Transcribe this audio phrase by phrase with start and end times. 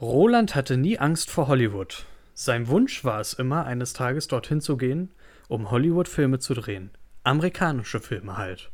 [0.00, 2.06] Roland hatte nie Angst vor Hollywood.
[2.32, 5.10] Sein Wunsch war es immer, eines Tages dorthin zu gehen,
[5.46, 6.90] um Hollywood-Filme zu drehen.
[7.22, 8.70] Amerikanische Filme halt.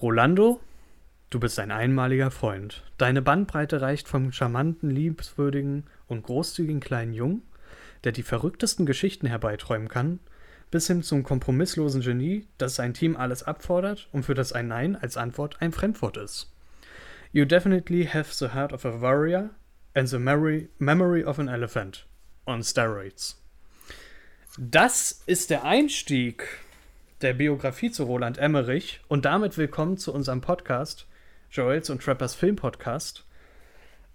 [0.00, 0.60] Rolando,
[1.28, 2.84] du bist ein einmaliger Freund.
[2.96, 7.42] Deine Bandbreite reicht vom charmanten, liebenswürdigen und großzügigen kleinen Jungen,
[8.04, 10.20] der die verrücktesten Geschichten herbeiträumen kann,
[10.70, 14.96] bis hin zum kompromisslosen Genie, das sein Team alles abfordert und für das ein Nein
[14.96, 16.50] als Antwort ein Fremdwort ist.
[17.30, 19.50] You definitely have the heart of a warrior
[19.94, 22.04] and the memory, memory of an elephant
[22.46, 23.40] on steroids.
[24.58, 26.44] Das ist der Einstieg
[27.20, 31.06] der Biografie zu Roland Emmerich und damit willkommen zu unserem Podcast,
[31.50, 33.24] Joels und Trappers Film Podcast,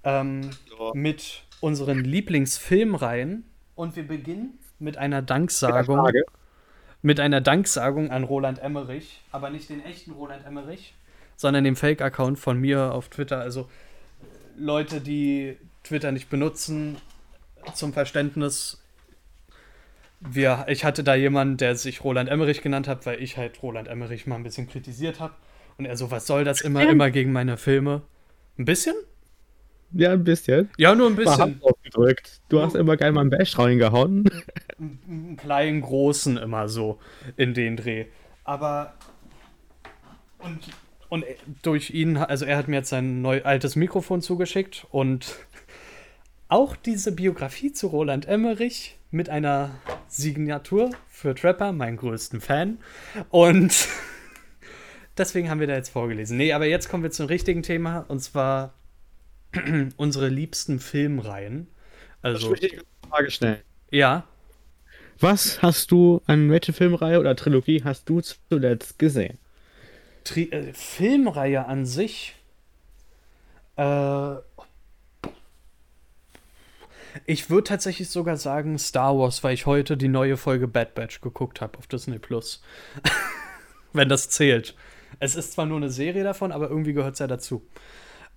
[0.03, 0.51] ähm,
[0.93, 3.45] mit unseren Lieblingsfilmreihen.
[3.75, 6.11] Und wir beginnen mit einer Danksagung.
[7.01, 10.93] Mit einer Danksagung an Roland Emmerich, aber nicht den echten Roland Emmerich,
[11.37, 13.39] sondern dem Fake-Account von mir auf Twitter.
[13.39, 13.69] Also
[14.57, 15.55] Leute, die
[15.89, 16.97] Twitter nicht benutzen,
[17.73, 18.81] zum Verständnis.
[20.19, 23.87] Wir, ich hatte da jemanden, der sich Roland Emmerich genannt hat, weil ich halt Roland
[23.87, 25.33] Emmerich mal ein bisschen kritisiert habe.
[25.77, 28.01] Und er so, was soll das immer, immer gegen meine Filme?
[28.57, 28.95] Ein bisschen?
[29.93, 30.69] Ja, ein bisschen.
[30.77, 31.59] Ja, nur ein bisschen.
[31.63, 32.41] Ausgedrückt.
[32.49, 34.29] Du hast immer geil mal einen Bash reingehauen.
[34.77, 36.99] Einen kleinen, großen immer so
[37.35, 38.05] in den Dreh.
[38.43, 38.93] Aber.
[40.37, 40.59] Und,
[41.09, 41.25] und
[41.63, 45.35] durch ihn, also er hat mir jetzt sein neu, altes Mikrofon zugeschickt und
[46.49, 49.71] auch diese Biografie zu Roland Emmerich mit einer
[50.07, 52.79] Signatur für Trapper, meinen größten Fan.
[53.29, 53.87] Und
[55.17, 56.37] deswegen haben wir da jetzt vorgelesen.
[56.37, 58.73] Nee, aber jetzt kommen wir zum richtigen Thema und zwar
[59.97, 61.67] unsere liebsten Filmreihen.
[62.21, 62.53] Also.
[62.53, 63.59] Ich möchte eine Frage stellen.
[63.91, 64.25] Ja.
[65.19, 69.37] Was hast du an welche Filmreihe oder Trilogie hast du zuletzt gesehen?
[70.23, 72.35] Tri äh, Filmreihe an sich.
[73.75, 74.35] Äh,
[77.25, 81.21] ich würde tatsächlich sogar sagen Star Wars, weil ich heute die neue Folge Bad Batch
[81.21, 82.61] geguckt habe auf Disney Plus.
[83.93, 84.75] Wenn das zählt.
[85.19, 87.63] Es ist zwar nur eine Serie davon, aber irgendwie gehört es ja dazu.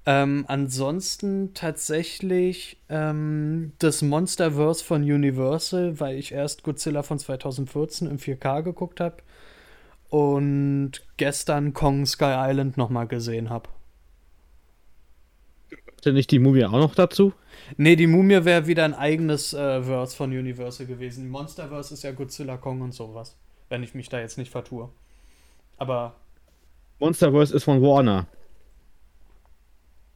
[0.04, 8.18] Ähm, ansonsten tatsächlich ähm, das Monsterverse von Universal, weil ich erst Godzilla von 2014 im
[8.18, 9.18] 4K geguckt habe
[10.08, 13.68] und gestern Kong Sky Island nochmal gesehen habe.
[16.02, 17.32] Hatte nicht die Mumie auch noch dazu?
[17.76, 21.28] Nee, die Mumie wäre wieder ein eigenes äh, Verse von Universal gewesen.
[21.28, 23.36] Monsterverse ist ja Godzilla, Kong und sowas.
[23.68, 24.88] Wenn ich mich da jetzt nicht vertue.
[25.78, 26.16] Aber.
[26.98, 28.26] Monsterverse ist von Warner.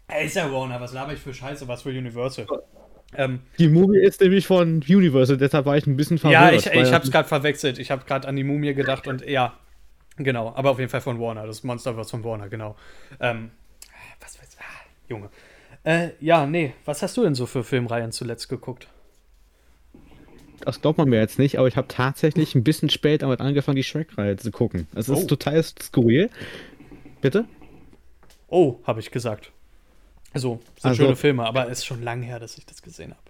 [0.09, 2.49] Ey, ist ja Warner, was laber ich für Scheiße, was für Universal.
[3.15, 6.67] Ähm, Die Mumie ist nämlich von Universal, deshalb war ich ein bisschen ja, verwirrt.
[6.67, 7.79] ich, weil ich hab's gerade verwechselt.
[7.79, 9.55] Ich habe gerade an die Mumie gedacht und ja,
[10.17, 10.53] genau.
[10.57, 11.47] Aber auf jeden Fall von Warner.
[11.47, 12.75] Das Monsterverse von Warner, genau.
[13.21, 13.53] Ähm,
[14.21, 14.65] was weiß ah,
[15.09, 15.31] Junge.
[15.87, 16.75] Äh, ja, nee.
[16.85, 18.89] Was hast du denn so für Filmreihen zuletzt geguckt?
[20.61, 23.77] Das glaubt man mir jetzt nicht, aber ich habe tatsächlich ein bisschen spät damit angefangen,
[23.77, 24.89] die Shrek-Reihe zu gucken.
[24.97, 25.27] Es ist Oh.
[25.27, 26.29] total skurril.
[27.21, 27.45] Bitte?
[28.49, 29.53] Oh, habe ich gesagt.
[30.33, 33.11] Also, sind Also- schöne Filme, aber es ist schon lange her, dass ich das gesehen
[33.13, 33.21] habe.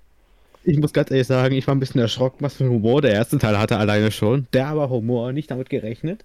[0.64, 3.12] Ich muss ganz ehrlich sagen, ich war ein bisschen erschrocken, was für ein Humor der
[3.12, 4.46] erste Teil hatte alleine schon.
[4.54, 6.24] Der aber Humor, nicht damit gerechnet.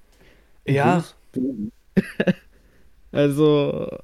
[0.66, 1.03] Ja,
[3.12, 3.98] Also,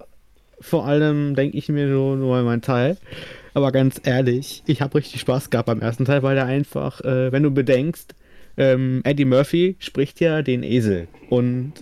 [0.60, 2.98] vor allem denke ich mir nur, nur mein Teil.
[3.54, 7.32] Aber ganz ehrlich, ich habe richtig Spaß gehabt beim ersten Teil, weil der einfach, äh,
[7.32, 8.14] wenn du bedenkst,
[8.58, 11.08] ähm, Eddie Murphy spricht ja den Esel.
[11.30, 11.74] Und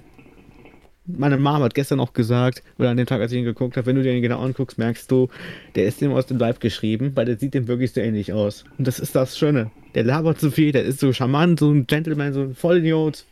[1.06, 3.88] meine Mom hat gestern auch gesagt, oder an dem Tag, als ich ihn geguckt habe,
[3.88, 5.30] wenn du dir den genau anguckst, merkst du,
[5.76, 8.66] der ist dem aus dem Leib geschrieben, weil der sieht dem wirklich so ähnlich aus.
[8.78, 9.72] Und das ist das Schöne.
[9.94, 13.26] Der labert so viel, der ist so charmant, so ein Gentleman, so ein Vollidiot,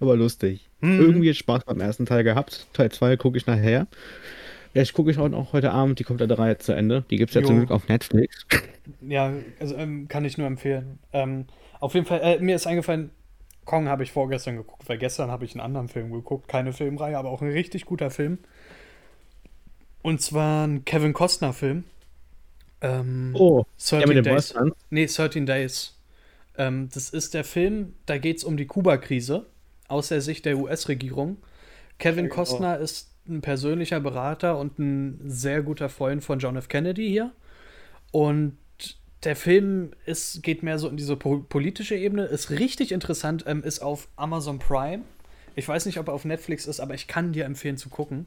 [0.00, 0.68] aber lustig.
[0.80, 1.00] Mhm.
[1.00, 2.66] Irgendwie Spaß beim ersten Teil gehabt.
[2.72, 3.86] Teil 2 gucke ich nachher.
[4.74, 7.04] Vielleicht gucke ich auch heute Abend die komplette Reihe zu Ende.
[7.08, 8.44] Die gibt es ja zum Glück auf Netflix.
[9.00, 10.98] ja, also ähm, kann ich nur empfehlen.
[11.12, 11.46] Ähm,
[11.78, 13.12] auf jeden Fall, äh, mir ist eingefallen,
[13.64, 16.48] Kong habe ich vorgestern geguckt, weil gestern habe ich einen anderen Film geguckt.
[16.48, 18.38] Keine Filmreihe, aber auch ein richtig guter Film.
[20.02, 21.84] Und zwar ein Kevin Costner-Film.
[22.80, 24.54] Ähm, Oh, 13 ja, mit dem Days.
[24.90, 25.96] Nee, 13 Days.
[26.58, 29.46] Ähm, das ist der Film, da geht es um die Kuba-Krise
[29.86, 31.36] aus der Sicht der US-Regierung.
[31.98, 32.34] Kevin genau.
[32.34, 36.68] Costner ist ein persönlicher Berater und ein sehr guter Freund von John F.
[36.68, 37.32] Kennedy hier.
[38.10, 38.56] Und
[39.24, 43.62] der Film ist, geht mehr so in diese po politische Ebene, ist richtig interessant, ähm,
[43.62, 45.02] ist auf Amazon Prime.
[45.56, 48.26] Ich weiß nicht, ob er auf Netflix ist, aber ich kann dir empfehlen zu gucken.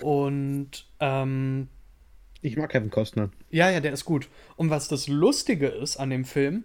[0.00, 1.68] Und ähm,
[2.42, 3.30] Ich mag Kevin Costner.
[3.50, 4.28] ja, ja, der ist gut.
[4.56, 6.64] Und was das Lustige ist an dem Film,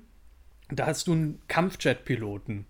[0.70, 2.66] da hast du einen Kampfjet-Piloten,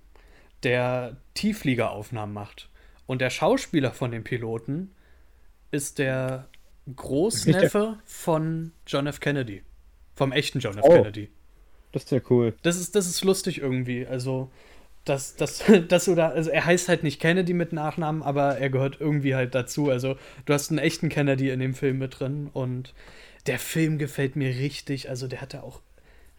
[0.63, 2.69] der Tieffliegeraufnahmen macht.
[3.09, 4.91] Und der Schauspieler von dem Piloten
[5.71, 6.47] ist der
[6.95, 9.19] Großneffe von John F.
[9.19, 9.63] Kennedy.
[10.13, 10.83] Vom echten John F.
[10.83, 10.89] Oh.
[10.89, 11.31] Kennedy.
[11.91, 12.53] Das ist ja cool.
[12.61, 14.05] Das ist, das ist lustig irgendwie.
[14.05, 14.51] Also,
[15.05, 18.69] dass, dass, dass du da, also er heißt halt nicht Kennedy mit Nachnamen, aber er
[18.69, 19.89] gehört irgendwie halt dazu.
[19.89, 20.15] Also,
[20.45, 22.93] du hast einen echten Kennedy in dem Film mit drin und
[23.47, 25.09] der Film gefällt mir richtig.
[25.09, 25.81] Also, der hatte auch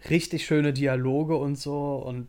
[0.08, 2.28] richtig schöne Dialoge und so und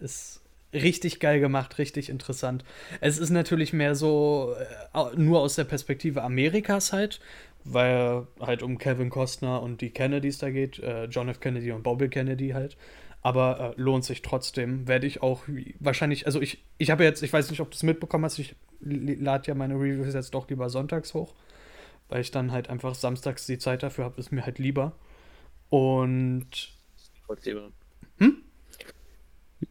[0.00, 0.42] ist
[0.82, 2.64] richtig geil gemacht, richtig interessant.
[3.00, 4.54] Es ist natürlich mehr so
[4.94, 7.20] äh, nur aus der Perspektive Amerikas halt,
[7.64, 11.40] weil halt um Kevin Costner und die Kennedys da geht, äh, John F.
[11.40, 12.76] Kennedy und Bobby Kennedy halt.
[13.22, 14.86] Aber äh, lohnt sich trotzdem.
[14.86, 15.42] Werde ich auch
[15.80, 18.54] wahrscheinlich, also ich, ich habe jetzt, ich weiß nicht, ob du es mitbekommen hast, ich
[18.80, 21.34] lade ja meine Reviews jetzt doch lieber sonntags hoch,
[22.08, 24.92] weil ich dann halt einfach samstags die Zeit dafür habe, ist mir halt lieber.
[25.70, 26.70] Und.
[28.18, 28.36] Hm?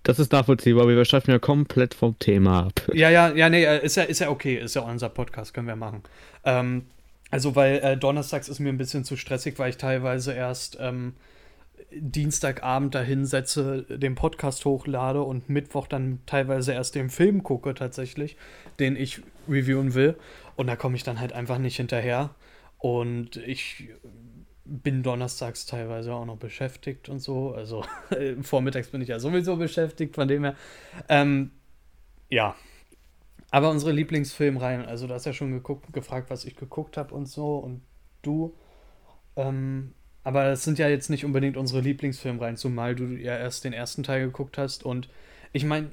[0.04, 2.82] Das ist nachvollziehbar, aber wir schreiben ja komplett vom Thema ab.
[2.94, 5.68] Ja, ja, ja, nee, äh, ist ja, ist ja okay, ist ja unser Podcast, können
[5.68, 6.04] wir machen.
[6.44, 6.86] Ähm,
[7.30, 11.14] also, weil äh, donnerstags ist mir ein bisschen zu stressig, weil ich teilweise erst ähm,
[11.92, 18.38] Dienstagabend da hinsetze, den Podcast hochlade und Mittwoch dann teilweise erst den Film gucke tatsächlich,
[18.80, 20.16] den ich reviewen will.
[20.56, 22.32] Und da komme ich dann halt einfach nicht hinterher.
[22.80, 23.90] Und ich
[24.66, 27.54] bin donnerstags teilweise auch noch beschäftigt und so.
[27.54, 27.86] Also
[28.42, 30.56] vormittags bin ich ja sowieso beschäftigt, von dem her.
[31.08, 31.52] Ähm,
[32.30, 32.56] ja.
[33.52, 37.28] Aber unsere Lieblingsfilmreihen, also du hast ja schon geguckt, gefragt, was ich geguckt habe und
[37.28, 37.82] so und
[38.22, 38.56] du.
[39.36, 43.74] Ähm, aber das sind ja jetzt nicht unbedingt unsere Lieblingsfilmreihen, zumal du ja erst den
[43.74, 44.84] ersten Teil geguckt hast.
[44.84, 45.08] Und
[45.54, 45.92] ich meine,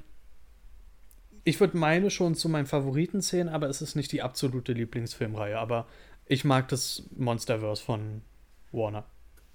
[1.43, 5.59] ich würde meine schon zu meinen Favoriten zählen, aber es ist nicht die absolute Lieblingsfilmreihe.
[5.59, 5.85] Aber
[6.25, 8.23] ich mag das Monsterverse von
[8.73, 9.05] Warner.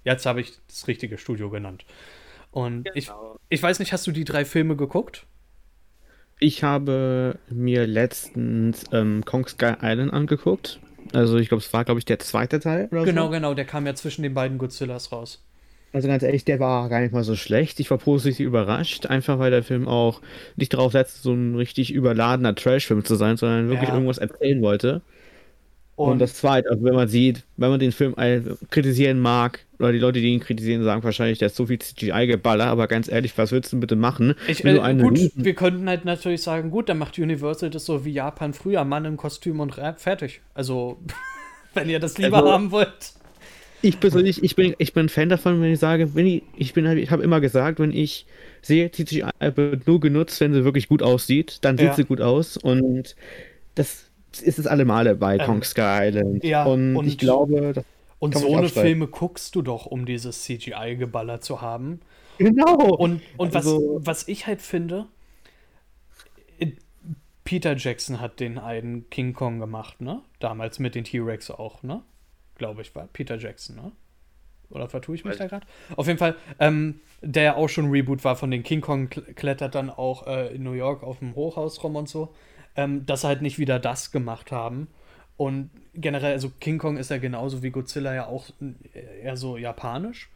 [0.04, 1.84] Jetzt habe ich das richtige Studio genannt.
[2.50, 2.96] Und genau.
[2.96, 3.10] ich,
[3.50, 5.26] ich weiß nicht, hast du die drei Filme geguckt?
[6.40, 10.80] Ich habe mir letztens ähm, Kong Sky Island angeguckt.
[11.12, 12.88] Also ich glaube, es war, glaube ich, der zweite Teil.
[12.90, 13.30] genau, so.
[13.30, 15.42] genau, der kam ja zwischen den beiden Godzillas raus.
[15.92, 17.80] Also ganz ehrlich, der war gar nicht mal so schlecht.
[17.80, 20.20] Ich war positiv überrascht, einfach weil der Film auch
[20.56, 23.94] nicht darauf setzt, so ein richtig überladener Trash-Film zu sein, sondern wirklich ja.
[23.94, 25.00] irgendwas erzählen wollte.
[25.98, 28.14] Und, und, das zweite, also wenn man sieht, wenn man den Film
[28.70, 32.66] kritisieren mag, oder die Leute, die ihn kritisieren, sagen wahrscheinlich, der ist so viel CGI-Geballer,
[32.66, 34.36] aber ganz ehrlich, was willst du bitte machen?
[34.46, 38.12] Ich, äh, gut, wir könnten halt natürlich sagen, gut, dann macht Universal das so wie
[38.12, 40.40] Japan früher, Mann im Kostüm und Rap, fertig.
[40.54, 40.98] Also,
[41.74, 43.14] wenn ihr das lieber also, haben wollt.
[43.82, 46.86] Ich persönlich, ich bin, ich bin Fan davon, wenn ich sage, wenn ich, ich bin,
[46.96, 48.24] ich habe immer gesagt, wenn ich
[48.62, 49.24] sehe, CGI
[49.56, 51.94] wird nur genutzt, wenn sie wirklich gut aussieht, dann sieht ja.
[51.94, 53.16] sie gut aus und
[53.74, 54.07] das
[54.42, 56.44] ist es alle Male bei ähm, Kong Sky Island.
[56.44, 57.84] Ja, und, und ich glaube, das
[58.18, 62.00] und so eine Filme guckst du doch, um dieses CGI-Geballer zu haben.
[62.38, 62.74] Genau.
[62.74, 65.06] Und, und also, was, was ich halt finde,
[67.48, 70.20] Peter Jackson hat den einen King Kong gemacht, ne?
[70.38, 72.02] Damals mit den T-Rex auch, ne?
[72.56, 73.92] Glaube ich, war Peter Jackson, ne?
[74.68, 75.66] Oder vertue ich mich da gerade?
[75.96, 79.74] Auf jeden Fall, ähm, der ja auch schon Reboot war von den King Kong, klettert
[79.74, 82.34] dann auch äh, in New York auf dem Hochhaus rum und so
[82.76, 84.88] ähm, dass sie halt nicht wieder das gemacht haben.
[85.36, 88.46] Und generell, also King Kong ist ja genauso wie Godzilla ja auch
[88.92, 90.30] äh, eher so japanisch.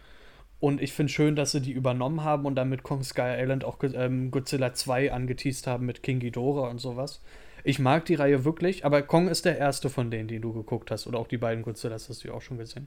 [0.60, 3.64] Und ich finde schön, dass sie die übernommen haben und dann mit Kong Sky Island
[3.64, 7.20] auch ähm, Godzilla 2 angeteased haben mit King Ghidorah und sowas.
[7.64, 10.92] Ich mag die Reihe wirklich, aber Kong ist der erste von denen, die du geguckt
[10.92, 11.08] hast.
[11.08, 12.86] Oder auch die beiden Godzillas hast du ja auch schon gesehen.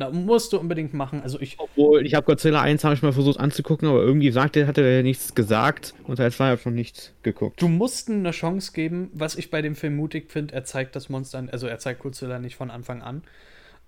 [0.00, 1.20] Na, musst du unbedingt machen.
[1.22, 1.58] Also ich.
[1.58, 5.02] Obwohl, ich habe Godzilla 1 habe ich mal versucht anzugucken, aber irgendwie sagte, hatte er
[5.02, 7.60] nichts gesagt und Teil 2 habe ich noch nichts geguckt.
[7.60, 11.10] Du musst eine Chance geben, was ich bei dem Film mutig finde, er zeigt das
[11.10, 13.24] Monster, also er zeigt Godzilla nicht von Anfang an.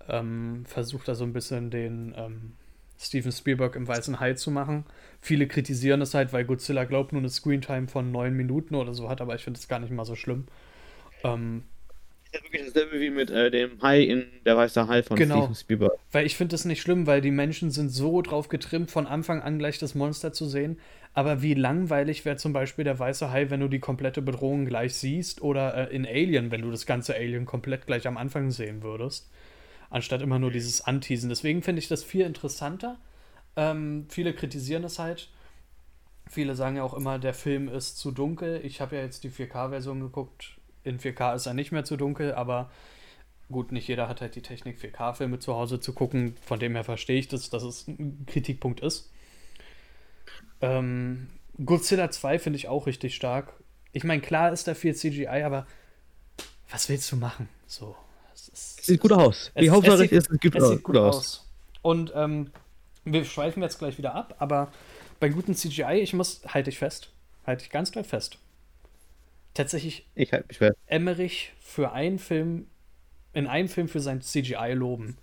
[0.07, 2.51] Ähm, versucht da so ein bisschen den ähm,
[2.99, 4.85] Steven Spielberg im Weißen Hai zu machen.
[5.19, 9.09] Viele kritisieren es halt, weil Godzilla glaubt nur eine Screentime von neun Minuten oder so
[9.09, 10.45] hat, aber ich finde es gar nicht mal so schlimm.
[11.23, 11.63] Ähm,
[12.33, 15.41] ja wirklich dasselbe wie mit äh, dem Hai in Der Weiße Hai von genau.
[15.41, 15.93] Steven Spielberg.
[16.11, 19.41] Weil ich finde das nicht schlimm, weil die Menschen sind so drauf getrimmt, von Anfang
[19.41, 20.79] an gleich das Monster zu sehen.
[21.13, 24.95] Aber wie langweilig wäre zum Beispiel der Weiße Hai, wenn du die komplette Bedrohung gleich
[24.95, 28.81] siehst oder äh, in Alien, wenn du das ganze Alien komplett gleich am Anfang sehen
[28.81, 29.29] würdest.
[29.89, 31.29] Anstatt immer nur dieses Anteasen.
[31.29, 32.99] Deswegen finde ich das viel interessanter.
[33.55, 35.29] Ähm, viele kritisieren das halt.
[36.27, 38.61] Viele sagen ja auch immer, der Film ist zu dunkel.
[38.63, 42.33] Ich habe ja jetzt die 4K-Version geguckt in 4K ist er nicht mehr zu dunkel,
[42.33, 42.69] aber
[43.51, 46.35] gut, nicht jeder hat halt die Technik, 4K-Filme zu Hause zu gucken.
[46.41, 49.11] Von dem her verstehe ich das, dass es ein Kritikpunkt ist.
[50.61, 51.27] Ähm,
[51.63, 53.53] Godzilla 2 finde ich auch richtig stark.
[53.91, 55.67] Ich meine, klar ist da viel CGI, aber
[56.69, 57.47] was willst du machen?
[57.67, 57.95] So.
[58.33, 59.51] Es, ist, sieht gut aus.
[59.59, 61.17] Die Hauptsache ist, es, gut, es sieht gut aus.
[61.17, 61.49] aus.
[61.81, 62.49] Und ähm,
[63.05, 64.71] wir schweifen jetzt gleich wieder ab, aber
[65.19, 67.11] bei guten CGI, ich muss, halte ich fest,
[67.45, 68.39] halte ich ganz doll fest
[69.53, 70.77] tatsächlich ich halt mich fest.
[70.87, 72.67] Emmerich für einen Film,
[73.33, 75.17] in einem Film für sein CGI loben.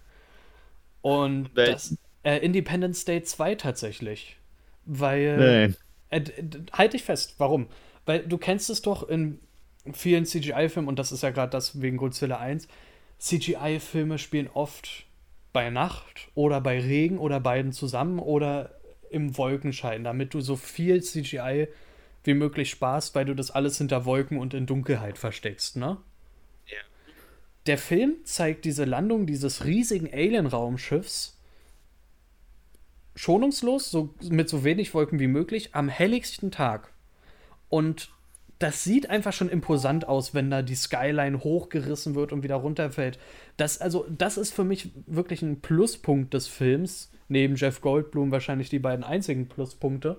[1.02, 4.36] Und das äh, Independence Day 2 tatsächlich.
[4.84, 5.74] Weil.
[6.10, 6.24] Äh,
[6.72, 7.68] halt dich fest, warum?
[8.04, 9.38] Weil du kennst es doch in
[9.92, 12.66] vielen CGI-Filmen, und das ist ja gerade das wegen Godzilla 1.
[13.18, 15.06] CGI-Filme spielen oft
[15.52, 21.02] bei Nacht oder bei Regen oder beiden zusammen oder im Wolkenschein, damit du so viel
[21.02, 21.68] CGI
[22.24, 25.96] wie möglich sparst, weil du das alles hinter Wolken und in Dunkelheit versteckst, ne?
[26.66, 26.78] Ja.
[27.66, 31.38] Der Film zeigt diese Landung dieses riesigen Alien-Raumschiffs
[33.14, 36.92] schonungslos, so, mit so wenig Wolken wie möglich, am helligsten Tag.
[37.68, 38.10] Und
[38.58, 43.18] das sieht einfach schon imposant aus, wenn da die Skyline hochgerissen wird und wieder runterfällt.
[43.56, 48.68] Das, also, das ist für mich wirklich ein Pluspunkt des Films, neben Jeff Goldblum wahrscheinlich
[48.68, 50.18] die beiden einzigen Pluspunkte.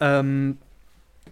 [0.00, 0.58] Ähm,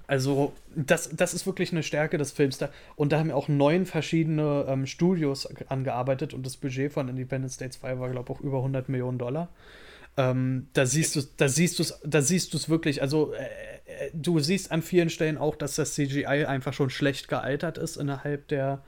[0.07, 2.59] also, das, das ist wirklich eine Stärke des Films.
[2.59, 7.57] Da, und da haben auch neun verschiedene ähm, Studios angearbeitet und das Budget von Independence
[7.57, 9.49] Day 2 war, glaube ich, auch über 100 Millionen Dollar.
[10.17, 13.03] Ähm, da siehst du, da siehst du da siehst du es wirklich.
[13.03, 13.45] Also äh,
[13.87, 17.97] äh, du siehst an vielen Stellen auch, dass das CGI einfach schon schlecht gealtert ist
[17.97, 18.83] innerhalb der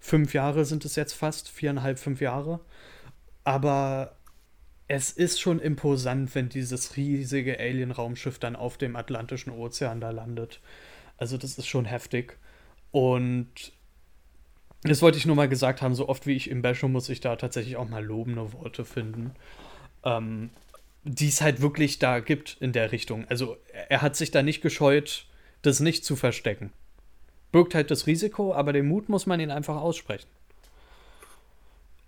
[0.00, 2.60] fünf Jahre sind es jetzt fast viereinhalb, fünf Jahre.
[3.44, 4.16] Aber
[4.88, 10.60] es ist schon imposant, wenn dieses riesige Alien-Raumschiff dann auf dem Atlantischen Ozean da landet.
[11.16, 12.36] Also das ist schon heftig.
[12.90, 13.72] Und
[14.82, 17.20] das wollte ich nur mal gesagt haben, so oft wie ich im bashe, muss ich
[17.20, 19.34] da tatsächlich auch mal lobende Worte finden.
[20.04, 20.50] Ähm,
[21.04, 23.26] die es halt wirklich da gibt in der Richtung.
[23.28, 23.56] Also
[23.88, 25.26] er hat sich da nicht gescheut,
[25.62, 26.72] das nicht zu verstecken.
[27.52, 30.28] Birgt halt das Risiko, aber den Mut muss man ihn einfach aussprechen.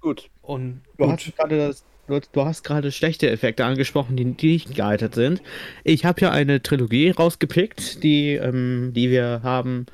[0.00, 0.30] Gut.
[0.42, 1.12] Und du gut.
[1.12, 5.42] hast gerade das Du hast gerade schlechte Effekte angesprochen, die, die nicht gealtert sind.
[5.82, 9.86] Ich habe ja eine Trilogie rausgepickt, die, ähm, die wir haben,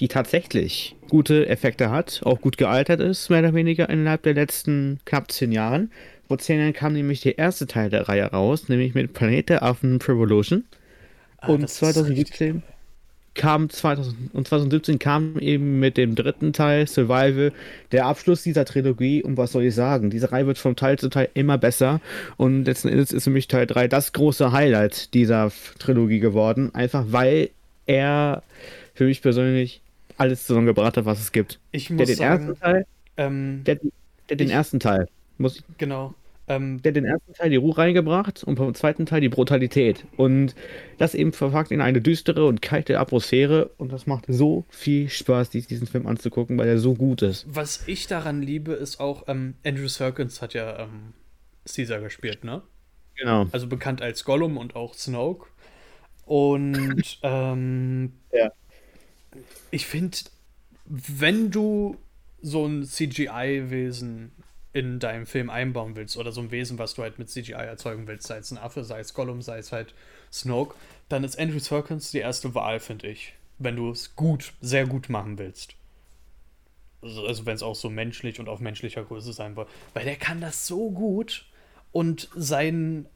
[0.00, 4.98] die tatsächlich gute Effekte hat, auch gut gealtert ist, mehr oder weniger innerhalb der letzten
[5.04, 5.92] knapp zehn Jahren.
[6.26, 9.62] Vor zehn Jahren kam nämlich der erste Teil der Reihe raus, nämlich mit Planet der
[9.62, 10.64] Affen Revolution.
[11.38, 12.62] Ah, und 2017
[13.34, 17.52] kam 2000, und 2017 kam eben mit dem dritten Teil Survival
[17.90, 21.08] der Abschluss dieser Trilogie und was soll ich sagen, diese Reihe wird von Teil zu
[21.08, 22.00] Teil immer besser
[22.36, 27.06] und letzten Endes ist für mich Teil 3 das große Highlight dieser Trilogie geworden, einfach
[27.08, 27.50] weil
[27.86, 28.42] er
[28.94, 29.80] für mich persönlich
[30.18, 31.58] alles zusammengebracht hat, was es gibt.
[31.72, 32.86] Ich muss der den sagen, ersten Teil,
[33.16, 33.78] ähm, der,
[34.28, 35.08] der den ich, ersten Teil
[35.38, 36.14] muss genau
[36.56, 40.04] ähm, der hat den ersten Teil die Ruhe reingebracht und beim zweiten Teil die Brutalität.
[40.16, 40.54] Und
[40.98, 43.70] das eben verpackt in eine düstere und kalte Atmosphäre.
[43.78, 47.46] Und das macht so viel Spaß, diesen Film anzugucken, weil er so gut ist.
[47.48, 51.14] Was ich daran liebe, ist auch, ähm, Andrew Serkins hat ja ähm,
[51.66, 52.62] Caesar gespielt, ne?
[53.16, 53.46] Genau.
[53.52, 55.46] Also bekannt als Gollum und auch Snoke.
[56.24, 58.50] Und ähm, ja.
[59.70, 60.18] ich finde,
[60.86, 61.96] wenn du
[62.40, 64.32] so ein CGI-Wesen
[64.72, 68.06] in deinem Film einbauen willst oder so ein Wesen, was du halt mit CGI erzeugen
[68.06, 69.94] willst, sei es ein Affe, sei es Gollum, sei es halt
[70.32, 70.74] Snoke,
[71.08, 73.34] dann ist Andrew Serkins die erste Wahl, finde ich.
[73.58, 75.74] Wenn du es gut, sehr gut machen willst.
[77.02, 79.66] Also, also wenn es auch so menschlich und auf menschlicher Größe sein soll.
[79.92, 81.44] Weil der kann das so gut
[81.92, 83.06] und sein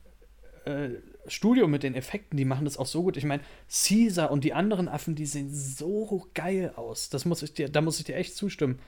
[0.66, 0.90] äh,
[1.28, 3.16] Studio mit den Effekten, die machen das auch so gut.
[3.16, 7.08] Ich meine, Caesar und die anderen Affen, die sehen so geil aus.
[7.08, 8.78] Das muss ich dir, da muss ich dir echt zustimmen.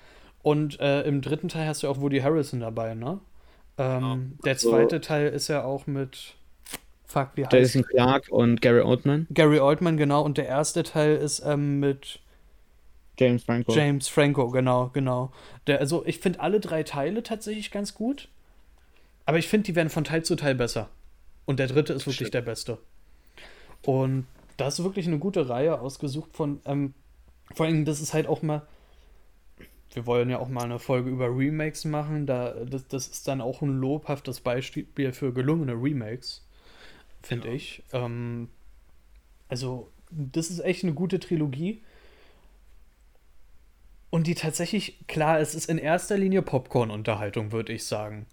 [0.49, 3.21] Und äh, im dritten Teil hast du auch Woody Harrison dabei, ne?
[3.77, 6.37] Ähm, ja, der also zweite Teil ist ja auch mit.
[7.05, 9.27] Fuck, wie heißt Jason Clark und Gary Oldman.
[9.29, 10.23] Gary Oldman, genau.
[10.23, 12.21] Und der erste Teil ist ähm, mit.
[13.19, 13.75] James Franco.
[13.75, 15.33] James Franco, genau, genau.
[15.67, 18.31] Der, also, ich finde alle drei Teile tatsächlich ganz gut.
[19.27, 20.89] Aber ich finde, die werden von Teil zu Teil besser.
[21.45, 22.33] Und der dritte ist wirklich Shit.
[22.33, 22.79] der beste.
[23.83, 24.25] Und
[24.57, 26.63] das ist wirklich eine gute Reihe ausgesucht von.
[26.65, 26.95] Ähm,
[27.53, 28.63] vor allem, das ist halt auch mal
[29.99, 32.25] wir wollen ja auch mal eine Folge über Remakes machen.
[32.25, 36.47] Da, das, das ist dann auch ein lobhaftes Beispiel für gelungene Remakes,
[37.21, 37.55] finde ja.
[37.55, 37.83] ich.
[37.93, 38.49] Ähm,
[39.49, 41.83] also, das ist echt eine gute Trilogie.
[44.11, 48.27] Und die tatsächlich, klar, es ist in erster Linie Popcorn-Unterhaltung, würde ich sagen.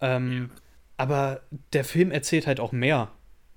[0.00, 0.60] Ähm, ja.
[0.98, 1.40] Aber
[1.72, 3.10] der Film erzählt halt auch mehr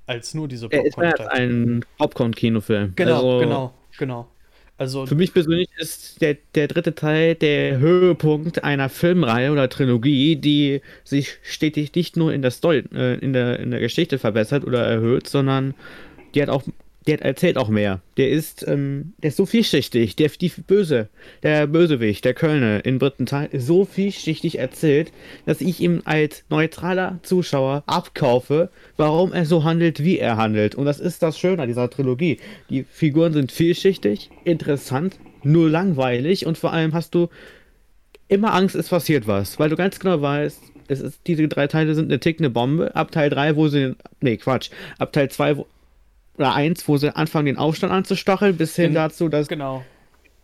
[0.07, 1.27] als nur diese Popcorn-Unterhaltung.
[1.27, 2.93] Er ist ein Popcorn-Kinofilm.
[2.95, 4.31] Genau, also, genau, genau.
[4.77, 10.35] Also Für mich persönlich ist der, der dritte Teil der Höhepunkt einer Filmreihe oder Trilogie,
[10.35, 14.65] die sich stetig nicht nur in der Story, äh, in, der, in der Geschichte verbessert
[14.65, 15.75] oder erhöht, sondern
[16.33, 16.63] die hat auch
[17.07, 18.01] der erzählt auch mehr.
[18.17, 20.15] Der ist, ähm, der ist so vielschichtig.
[20.15, 21.09] Der die Böse,
[21.43, 25.11] der Bösewicht, der Kölner in Brittenthal ist so vielschichtig erzählt,
[25.45, 30.75] dass ich ihm als neutraler Zuschauer abkaufe, warum er so handelt, wie er handelt.
[30.75, 32.39] Und das ist das Schöne an dieser Trilogie.
[32.69, 37.29] Die Figuren sind vielschichtig, interessant, nur langweilig und vor allem hast du
[38.27, 41.95] immer Angst, es passiert was, weil du ganz genau weißt, es ist, diese drei Teile
[41.95, 42.95] sind eine tickende Bombe.
[42.95, 45.67] Ab Teil 3, wo sie, nee, Quatsch, ab Teil 2 wo,
[46.37, 49.83] oder 1, wo sie anfangen, den Aufstand anzustacheln, bis hin Gen- dazu, dass Genau.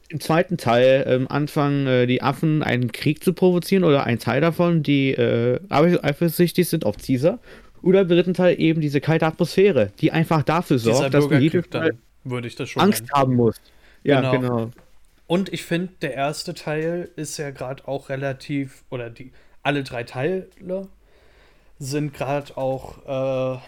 [0.10, 4.42] im zweiten Teil ähm, anfangen, äh, die Affen einen Krieg zu provozieren oder ein Teil
[4.42, 7.40] davon, die äh, eifer- eifersüchtig sind auf Caesar.
[7.82, 11.66] Oder im dritten Teil eben diese kalte Atmosphäre, die einfach dafür sorgt, dass du jedes
[11.74, 11.92] Mal
[12.24, 13.12] würde ich das schon Angst nennen.
[13.14, 13.60] haben musst.
[14.04, 14.32] Ja, Genau.
[14.40, 14.72] genau.
[15.26, 19.32] Und ich finde, der erste Teil ist ja gerade auch relativ, oder die
[19.64, 20.48] alle drei Teile
[21.80, 23.60] sind gerade auch äh,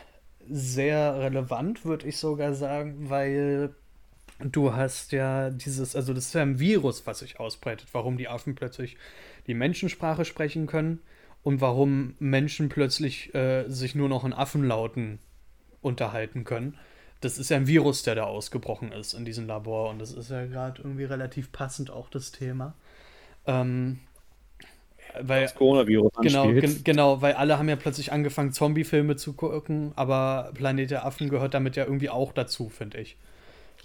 [0.50, 3.76] sehr relevant, würde ich sogar sagen, weil
[4.40, 8.28] du hast ja dieses, also das ist ja ein Virus, was sich ausbreitet, warum die
[8.28, 8.98] Affen plötzlich
[9.48, 11.00] die Menschensprache sprechen können
[11.44, 15.20] und warum Menschen plötzlich äh, sich nur noch in Affenlauten
[15.82, 16.78] unterhalten können.
[17.22, 20.30] Das ist ja ein Virus, der da ausgebrochen ist in diesem Labor und das ist
[20.30, 22.74] ja gerade irgendwie relativ passend auch das Thema.
[23.46, 24.00] Ähm,
[25.22, 26.62] weil Das Coronavirus Genau, anspielt.
[26.62, 31.30] gen genau, weil alle haben ja plötzlich angefangen, Zombie-Filme zu gucken, aber Planet der Affen
[31.30, 33.18] gehört damit ja irgendwie auch dazu, finde ich.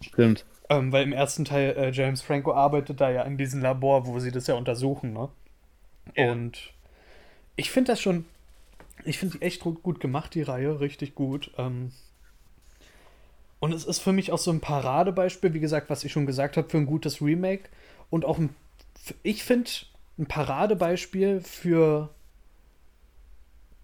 [0.01, 0.45] Stimmt.
[0.71, 4.19] Ähm, weil im ersten Teil äh, James Franco arbeitet da ja in diesem Labor, wo
[4.19, 5.29] sie das ja untersuchen, ne?
[6.17, 6.33] Ja.
[6.33, 6.73] Und
[7.57, 8.27] ich finde das schon,
[9.05, 11.53] ich finde die echt gut, gut gemacht, die Reihe, richtig gut.
[11.59, 11.93] Ähm,
[13.61, 16.57] und es ist für mich auch so ein Paradebeispiel, wie gesagt, was ich schon gesagt
[16.57, 17.69] habe, für ein gutes Remake.
[18.11, 18.55] Und auch ein,
[19.23, 19.71] ich finde,
[20.19, 22.11] ein Paradebeispiel für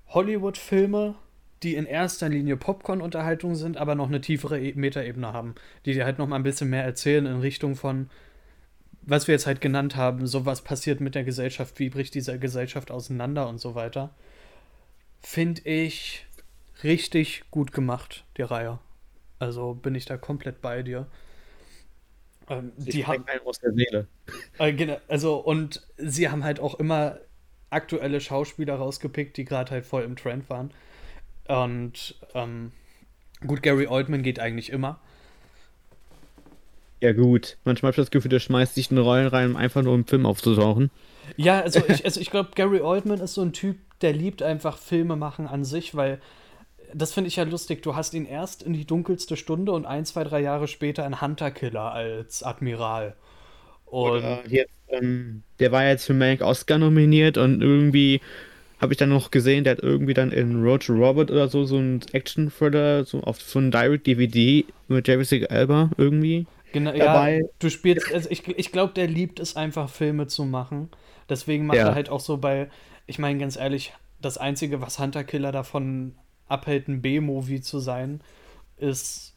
[0.09, 1.15] Hollywood-Filme,
[1.63, 5.55] die in erster Linie Popcorn-Unterhaltung sind, aber noch eine tiefere e Metaebene haben,
[5.87, 8.11] die dir halt noch mal ein bisschen mehr erzählen in Richtung von,
[9.03, 12.39] was wir jetzt halt genannt haben, so was passiert mit der Gesellschaft, wie bricht diese
[12.39, 14.11] Gesellschaft auseinander und so weiter.
[15.21, 16.27] Finde ich
[16.83, 18.79] richtig gut gemacht, die Reihe.
[19.39, 21.07] Also bin ich da komplett bei dir.
[22.49, 23.25] Ähm, Die haben.
[23.45, 24.07] aus der Seele.
[24.59, 27.19] Äh, genau, also, und sie haben halt auch immer
[27.71, 30.71] aktuelle Schauspieler rausgepickt, die gerade halt voll im Trend waren.
[31.49, 32.73] Und ähm,
[33.47, 35.01] gut, Gary Oldman geht eigentlich immer.
[37.01, 37.59] Ja, gut.
[37.65, 40.07] Manchmal habe ich das Gefühl, der schmeißt sich in Rollen rein, um einfach nur im
[40.07, 40.91] Film aufzutauchen.
[41.37, 44.79] Ja, also ich, also ich glaube, Gary Oldman ist so ein Typ, der liebt einfach
[44.79, 46.21] Filme machen an sich, weil
[46.95, 47.83] das finde ich ja lustig.
[47.83, 51.21] Du hast ihn erst in die dunkelste Stunde und ein, zwei, drei Jahre später in
[51.21, 53.17] Hunter-Killer als Admiral.
[53.87, 58.21] Und Oder jetzt, ähm, der war jetzt für Mank Oscar nominiert und irgendwie
[58.81, 61.79] habe ich dann noch gesehen, der hat irgendwie dann in to Robert oder so so
[61.79, 66.47] ein Action-Thriller so auf so ein Direct-DVD mit Jessica Alba irgendwie.
[66.73, 67.43] Genau, dabei.
[67.43, 70.91] ja, du spielst, also ich, ich glaube, der liebt es einfach, Filme zu machen.
[71.29, 71.89] Deswegen macht Ja.
[71.89, 72.69] er halt auch so bei,
[73.07, 76.17] ich meine, ganz ehrlich, das Einzige, was Hunter Killer davon
[76.49, 78.21] abhält, ein B-Movie zu sein,
[78.77, 79.35] ist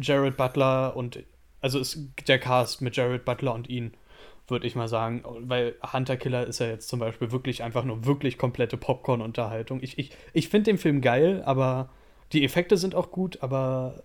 [0.00, 1.22] Jared Butler und,
[1.60, 3.94] also ist der Cast mit Jared Butler und ihn,
[4.48, 5.22] würde ich mal sagen.
[5.40, 9.80] Weil Hunter Killer ist ja jetzt zum Beispiel wirklich einfach nur wirklich komplette Popcorn-Unterhaltung.
[9.82, 11.90] Ich, ich, ich finde den Film geil, aber
[12.32, 14.02] die Effekte sind auch gut, aber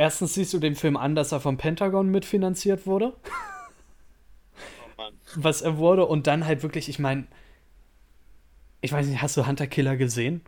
[0.00, 3.12] Erstens siehst du den Film an, dass er vom Pentagon mitfinanziert wurde,
[5.34, 7.26] was er wurde, und dann halt wirklich, ich meine,
[8.80, 10.40] ich weiß nicht, hast du Hunter Killer gesehen?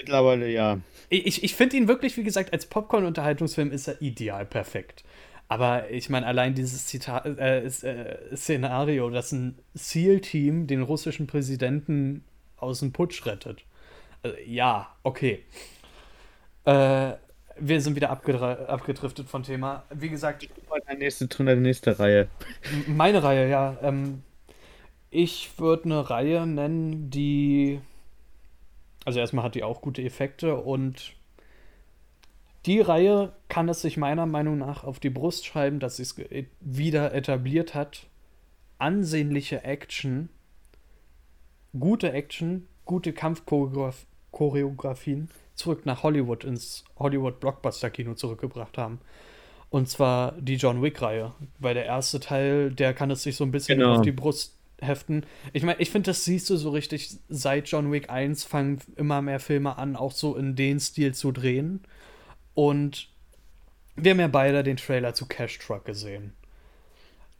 [0.00, 0.80] Mittlerweile ja.
[1.10, 5.04] Ich, ich, finde ihn wirklich, wie gesagt, als Popcorn-Unterhaltungsfilm ist er ideal perfekt.
[5.48, 12.24] Aber ich meine, allein dieses Zitat, äh, äh, Szenario, dass ein SEAL-Team den russischen Präsidenten
[12.56, 13.64] aus dem Putsch rettet.
[14.22, 15.44] Also, ja, okay.
[16.64, 17.12] Äh,
[17.58, 19.84] wir sind wieder abgedriftet von Thema.
[19.90, 20.48] Wie gesagt,
[20.86, 22.28] Deine nächste, deine nächste Reihe.
[22.86, 23.76] Meine Reihe, ja.
[23.82, 24.22] Ähm,
[25.10, 27.80] ich würde eine Reihe nennen, die.
[29.04, 31.14] Also erstmal hat die auch gute Effekte und
[32.66, 36.14] die Reihe kann es sich meiner Meinung nach auf die Brust schreiben, dass sie es
[36.16, 38.06] ge- wieder etabliert hat.
[38.78, 40.28] Ansehnliche Action,
[41.78, 43.12] gute Action, gute
[44.32, 49.00] Kampfchoreografien zurück nach Hollywood ins Hollywood-Blockbuster-Kino zurückgebracht haben.
[49.70, 51.32] Und zwar die John Wick-Reihe.
[51.58, 53.96] Weil der erste Teil, der kann es sich so ein bisschen Genau.
[53.96, 55.24] auf die Brust heften.
[55.52, 59.22] Ich meine, ich finde, das siehst du so richtig, seit John Wick 1 fangen immer
[59.22, 61.80] mehr Filme an, auch so in den Stil zu drehen.
[62.54, 63.08] Und
[63.96, 66.32] wir haben ja beide den Trailer zu Cash Truck gesehen.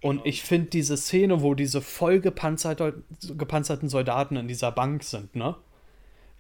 [0.01, 3.03] Und ich finde diese Szene, wo diese voll gepanzerte,
[3.37, 5.57] gepanzerten Soldaten in dieser Bank sind, ne?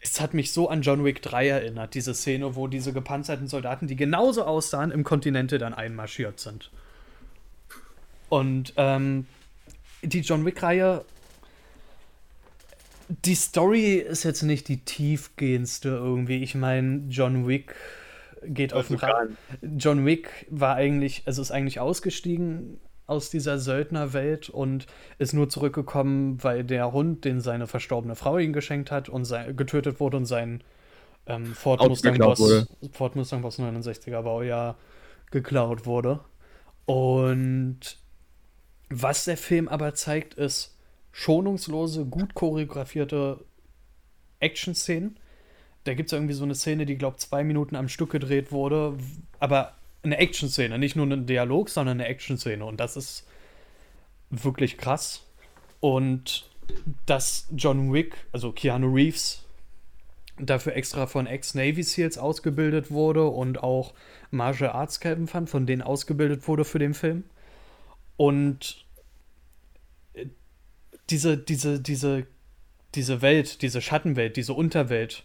[0.02, 3.86] Es hat mich so an John Wick 3 erinnert, diese Szene, wo diese gepanzerten Soldaten,
[3.86, 6.70] die genauso aussahen, im Kontinente dann einmarschiert sind.
[8.30, 9.26] Und ähm,
[10.02, 11.04] die John Wick-Reihe,
[13.08, 16.42] die Story ist jetzt nicht die tiefgehendste irgendwie.
[16.42, 17.74] Ich meine, John Wick
[18.44, 19.28] geht auf gar Rad.
[19.62, 24.86] John Wick war eigentlich, also ist eigentlich ausgestiegen aus dieser Söldnerwelt und
[25.18, 29.98] ist nur zurückgekommen, weil der Hund, den seine verstorbene Frau ihm geschenkt hat und getötet
[29.98, 30.62] wurde und sein
[31.26, 34.76] ähm, Ford, Mustang Boss, Ford Mustang Boss 69er Baujahr
[35.32, 36.20] geklaut wurde.
[36.86, 37.98] Und
[38.90, 40.76] was der Film aber zeigt, ist
[41.12, 43.44] schonungslose, gut choreografierte
[44.40, 45.16] Action-Szenen.
[45.84, 48.52] Da gibt es irgendwie so eine Szene, die, glaube ich, zwei Minuten am Stück gedreht
[48.52, 48.98] wurde,
[49.38, 52.64] aber eine Action-Szene, nicht nur ein Dialog, sondern eine Action-Szene.
[52.64, 53.26] Und das ist
[54.30, 55.24] wirklich krass.
[55.80, 56.48] Und
[57.06, 59.44] dass John Wick, also Keanu Reeves,
[60.38, 63.94] dafür extra von Ex-Navy SEALs ausgebildet wurde und auch
[64.30, 67.24] Martial Arts Kämpfern, von denen ausgebildet wurde für den Film.
[68.20, 68.84] Und
[70.12, 70.26] äh,
[71.08, 72.26] diese, diese, diese,
[72.94, 75.24] diese Welt, diese Schattenwelt, diese Unterwelt,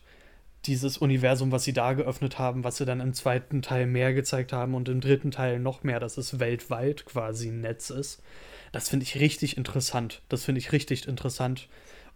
[0.63, 4.53] dieses Universum, was sie da geöffnet haben, was sie dann im zweiten Teil mehr gezeigt
[4.53, 8.23] haben und im dritten Teil noch mehr, dass es weltweit quasi ein Netz ist.
[8.71, 10.21] Das finde ich richtig interessant.
[10.29, 11.67] Das finde ich richtig interessant.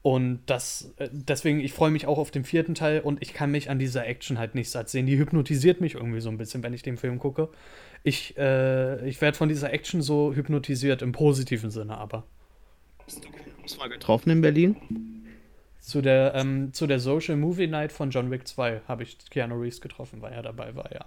[0.01, 3.51] Und das, äh, deswegen, ich freue mich auch auf den vierten Teil und ich kann
[3.51, 5.07] mich an dieser Action halt nicht satt sehen.
[5.07, 7.49] Die hypnotisiert mich irgendwie so ein bisschen, wenn ich den Film gucke.
[8.03, 12.23] Ich, äh, ich werde von dieser Action so hypnotisiert, im positiven Sinne aber.
[13.05, 13.29] Hast du
[13.61, 14.75] uns mal getroffen in Berlin?
[15.79, 19.59] Zu der, ähm, zu der Social Movie Night von John Wick 2 habe ich Keanu
[19.59, 21.05] Reeves getroffen, weil er dabei war, ja.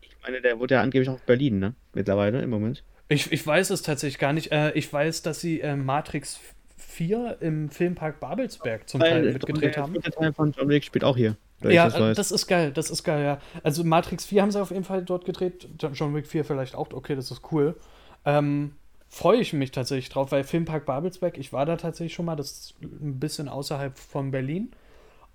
[0.00, 1.74] Ich meine, der wurde ja angeblich auch in Berlin, ne?
[1.92, 2.82] Mittlerweile im Moment.
[3.08, 4.50] Ich, ich weiß es tatsächlich gar nicht.
[4.52, 6.40] Äh, ich weiß, dass sie äh, Matrix
[6.78, 9.94] 4 im Filmpark Babelsberg zum Teil mitgedreht haben.
[9.94, 11.36] Der Teil von John Wick spielt auch hier.
[11.62, 13.38] Ja, das, das, ist geil, das ist geil, ja.
[13.62, 15.68] Also Matrix 4 haben sie auf jeden Fall dort gedreht.
[15.94, 17.76] John Wick 4 vielleicht auch, okay, das ist cool.
[18.24, 18.74] Ähm,
[19.08, 22.50] freue ich mich tatsächlich drauf, weil Filmpark Babelsberg, ich war da tatsächlich schon mal, das
[22.50, 24.72] ist ein bisschen außerhalb von Berlin.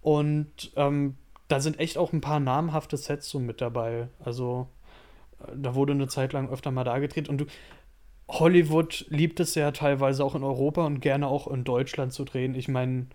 [0.01, 1.15] Und ähm,
[1.47, 4.09] da sind echt auch ein paar namhafte Sets so mit dabei.
[4.19, 4.67] Also
[5.41, 7.29] äh, da wurde eine Zeit lang öfter mal da gedreht.
[7.29, 7.45] Und du,
[8.27, 12.55] Hollywood liebt es ja teilweise auch in Europa und gerne auch in Deutschland zu drehen.
[12.55, 13.07] Ich meine,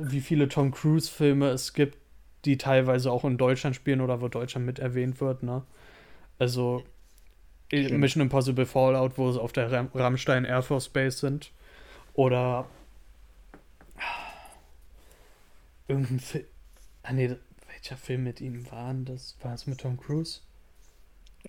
[0.00, 1.98] wie viele Tom Cruise-Filme es gibt,
[2.44, 5.62] die teilweise auch in Deutschland spielen oder wo Deutschland mit erwähnt wird, ne?
[6.38, 6.84] Also
[7.68, 7.98] Stimmt.
[7.98, 11.52] Mission Impossible Fallout, wo sie auf der Ram Rammstein Air Force Base sind.
[12.14, 12.66] Oder
[15.86, 16.44] irgendein Film.
[17.02, 19.36] Ah nee, welcher Film mit ihm war das?
[19.42, 20.40] War es mit Tom Cruise?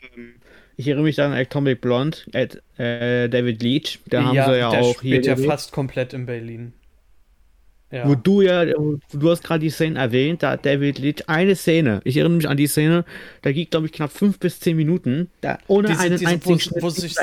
[0.01, 0.35] Ähm,
[0.77, 3.99] ich erinnere mich an Atomic Blonde, äh, David Leach.
[4.07, 5.35] Da haben sie ja der auch spielt hier.
[5.35, 6.73] ja fast komplett in Berlin.
[7.91, 8.07] Ja.
[8.07, 12.01] Wo du ja, du hast gerade die Szene erwähnt, da hat David Leach eine Szene,
[12.03, 13.03] ich erinnere mich an die Szene,
[13.41, 16.59] da ging, glaube ich, knapp fünf bis zehn Minuten, da ohne diese, einen diese, einzigen
[16.75, 17.15] wo, wo sich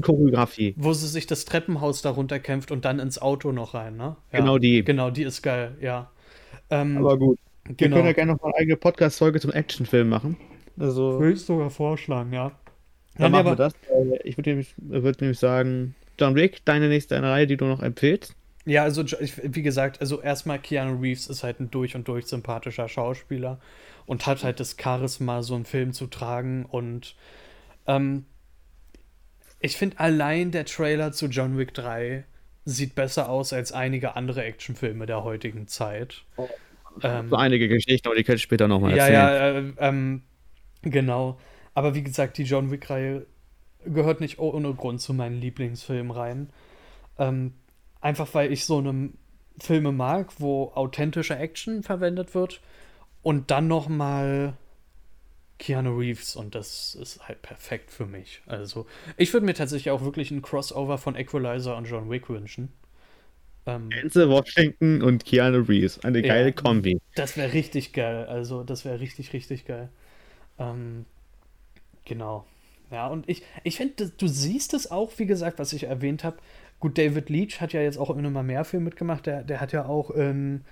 [0.00, 0.74] Choreografie.
[0.78, 4.16] Wo sie sich das Treppenhaus darunter kämpft und dann ins Auto noch rein, ne?
[4.32, 4.82] Ja, genau die.
[4.82, 6.10] Genau, die ist geil, ja.
[6.70, 7.38] Ähm, Aber gut.
[7.66, 7.96] Wir genau.
[7.96, 10.36] können ja gerne noch mal eine eigene Podcast-Folge zum Actionfilm machen.
[10.78, 12.52] Also, Würde ich sogar vorschlagen, ja.
[13.16, 13.74] Dann ja, machen wir das.
[14.24, 18.34] Ich würde nämlich, würd nämlich sagen, John Wick, deine nächste Reihe, die du noch empfehlst.
[18.66, 22.88] Ja, also wie gesagt, also erstmal Keanu Reeves ist halt ein durch und durch sympathischer
[22.88, 23.60] Schauspieler
[24.06, 26.66] und hat halt das Charisma, so einen Film zu tragen.
[26.66, 27.14] Und
[27.86, 28.26] ähm,
[29.60, 32.24] ich finde allein der Trailer zu John Wick 3
[32.64, 36.24] sieht besser aus als einige andere Actionfilme der heutigen Zeit.
[36.36, 36.48] Oh,
[37.04, 39.12] ähm, so einige Geschichten, aber die kann ich später nochmal erzählen.
[39.12, 40.22] Ja, ja, äh, ähm,
[40.82, 41.38] genau.
[41.74, 43.26] Aber wie gesagt, die John Wick-Reihe
[43.84, 46.50] gehört nicht ohne Grund zu meinen Lieblingsfilmen rein.
[47.18, 47.52] Ähm,
[48.06, 49.10] Einfach weil ich so eine
[49.58, 52.60] Filme mag, wo authentische Action verwendet wird
[53.24, 54.56] und dann noch mal
[55.58, 58.42] Keanu Reeves und das ist halt perfekt für mich.
[58.46, 62.68] Also, ich würde mir tatsächlich auch wirklich ein Crossover von Equalizer und John Wick wünschen.
[63.66, 67.00] Ähm, Denzel Washington und Keanu Reeves, eine ja, geile Kombi.
[67.16, 68.26] Das wäre richtig geil.
[68.26, 69.88] Also, das wäre richtig, richtig geil.
[70.60, 71.06] Ähm,
[72.04, 72.46] genau.
[72.92, 76.36] Ja, und ich, ich finde, du siehst es auch, wie gesagt, was ich erwähnt habe,
[76.80, 79.26] Gut, David Leach hat ja jetzt auch immer mehr Filme mitgemacht.
[79.26, 80.64] Der, der hat ja auch in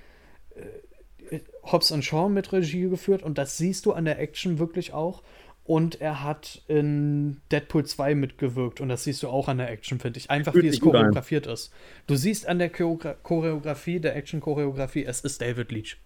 [1.31, 4.93] äh, Hobbs und Shaw mit Regie geführt und das siehst du an der Action wirklich
[4.93, 5.23] auch.
[5.65, 9.99] Und er hat in Deadpool 2 mitgewirkt und das siehst du auch an der Action,
[9.99, 10.31] finde ich.
[10.31, 11.73] Einfach wie es choreografiert ist.
[12.07, 15.97] Du siehst an der Choreografie, der Action-Choreografie, es ist David Leach.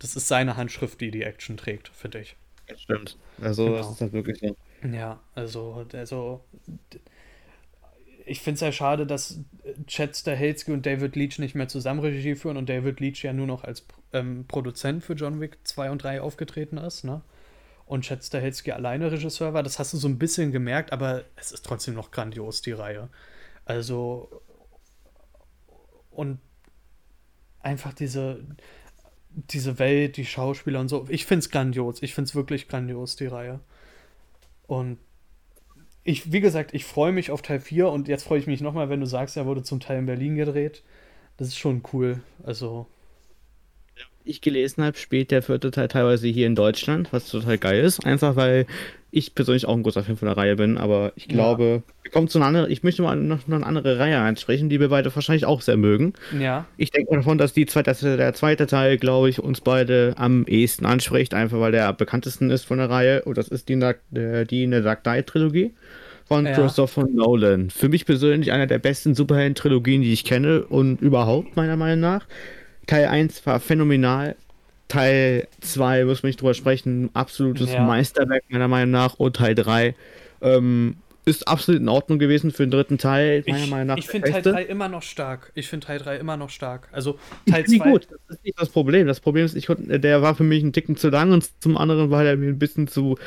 [0.00, 2.36] Das ist seine Handschrift, die die Action trägt, finde ich.
[2.66, 3.16] Das stimmt.
[3.40, 3.76] Also, genau.
[3.76, 4.56] das ist halt wirklich so.
[4.92, 6.44] Ja, also, also
[8.28, 9.40] ich finde es ja schade, dass
[9.86, 13.46] Chad Stahelski und David Leach nicht mehr zusammen Regie führen und David Leach ja nur
[13.46, 17.22] noch als ähm, Produzent für John Wick 2 und 3 aufgetreten ist, ne?
[17.86, 19.62] Und Chad Stahelski alleine Regisseur war.
[19.62, 23.08] Das hast du so ein bisschen gemerkt, aber es ist trotzdem noch grandios, die Reihe.
[23.64, 24.42] Also
[26.10, 26.38] und
[27.60, 28.44] einfach diese,
[29.30, 31.06] diese Welt, die Schauspieler und so.
[31.08, 32.02] Ich finde es grandios.
[32.02, 33.60] Ich finde es wirklich grandios, die Reihe.
[34.66, 34.98] Und
[36.08, 38.88] ich, wie gesagt, ich freue mich auf Teil 4 und jetzt freue ich mich nochmal,
[38.88, 40.82] wenn du sagst, er wurde zum Teil in Berlin gedreht.
[41.36, 42.22] Das ist schon cool.
[42.42, 42.86] Also.
[44.28, 48.04] Ich gelesen habe, spielt der vierte Teil teilweise hier in Deutschland, was total geil ist.
[48.04, 48.66] Einfach weil
[49.10, 51.94] ich persönlich auch ein großer Fan von der Reihe bin, aber ich glaube, ja.
[52.02, 54.80] wir kommen zu einer anderen, ich möchte mal noch, noch eine andere Reihe ansprechen, die
[54.80, 56.12] wir beide wahrscheinlich auch sehr mögen.
[56.38, 56.66] Ja.
[56.76, 60.44] Ich denke davon, dass die zwei, dass der zweite Teil, glaube ich, uns beide am
[60.46, 63.80] ehesten anspricht, einfach weil der am bekanntesten ist von der Reihe und das ist die,
[64.10, 65.72] die in der Dark Knight Trilogie
[66.26, 66.52] von ja.
[66.52, 67.70] Christopher Nolan.
[67.70, 72.26] Für mich persönlich einer der besten Superhelden-Trilogien, die ich kenne und überhaupt, meiner Meinung nach.
[72.88, 74.34] Teil 1 war phänomenal.
[74.88, 77.84] Teil 2, muss man nicht drüber sprechen, absolutes ja.
[77.84, 79.14] Meisterwerk meiner Meinung nach.
[79.14, 79.94] Und Teil 3
[80.40, 80.96] ähm,
[81.26, 83.98] ist absolut in Ordnung gewesen für den dritten Teil, meiner ich, Meinung nach.
[83.98, 85.52] Ich finde Teil 3 immer noch stark.
[85.54, 86.88] Ich finde Teil 3 immer noch stark.
[86.90, 87.90] Also Teil 2.
[87.90, 89.06] gut, das ist nicht das Problem.
[89.06, 92.10] Das Problem ist, ich, der war für mich ein Ticken zu lang und zum anderen
[92.10, 93.18] war er mir ein bisschen zu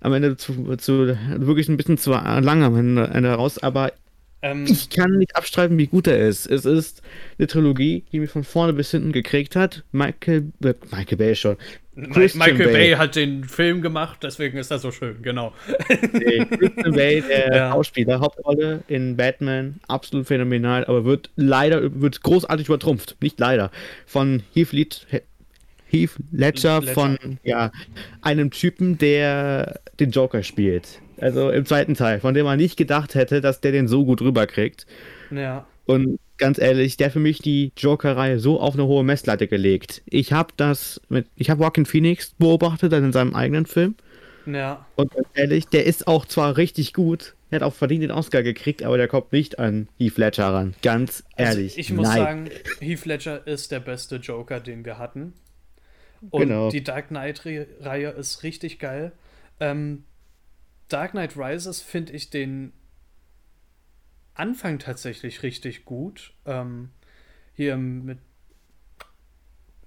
[0.00, 3.92] am Ende zu, zu wirklich ein bisschen zu lang am Ende raus, aber
[4.42, 6.46] ähm, ich kann nicht abstreiten, wie gut er ist.
[6.46, 7.02] Es ist
[7.38, 9.84] eine Trilogie, die mich von vorne bis hinten gekriegt hat.
[9.92, 11.56] Michael, äh, Michael Bay schon.
[12.12, 12.90] Christian Michael Bay.
[12.90, 12.96] Bay.
[12.96, 15.52] hat den Film gemacht, deswegen ist er so schön, genau.
[16.12, 17.70] Nee, Christian Bay, der ja.
[17.72, 23.16] Schauspieler, Hauptrolle in Batman, absolut phänomenal, aber wird leider, wird großartig übertrumpft.
[23.20, 23.72] Nicht leider.
[24.06, 25.06] Von Heath, Led
[25.90, 27.72] Heath Ledger, Ledger, von ja,
[28.20, 31.00] einem Typen, der den Joker spielt.
[31.20, 34.20] Also im zweiten Teil, von dem man nicht gedacht hätte, dass der den so gut
[34.20, 34.86] rüberkriegt.
[35.30, 35.66] Ja.
[35.86, 40.02] Und ganz ehrlich, der für mich die Joker-Reihe so auf eine hohe Messlatte gelegt.
[40.06, 43.96] Ich habe das mit, ich habe Joaquin Phoenix beobachtet dann in seinem eigenen Film.
[44.46, 44.86] Ja.
[44.96, 48.42] Und ganz ehrlich, der ist auch zwar richtig gut, er hat auch verdient den Oscar
[48.42, 50.74] gekriegt, aber der kommt nicht an Heath Ledger ran.
[50.82, 51.72] Ganz also ehrlich.
[51.72, 52.16] Also ich muss nein.
[52.18, 52.50] sagen,
[52.80, 55.32] Heath Ledger ist der beste Joker, den wir hatten.
[56.30, 56.70] Und genau.
[56.70, 59.12] die Dark Knight-Reihe ist richtig geil.
[59.60, 60.04] Ähm,
[60.88, 62.72] Dark Knight Rises finde ich den
[64.34, 66.32] Anfang tatsächlich richtig gut.
[66.46, 66.90] Ähm,
[67.54, 68.18] hier mit.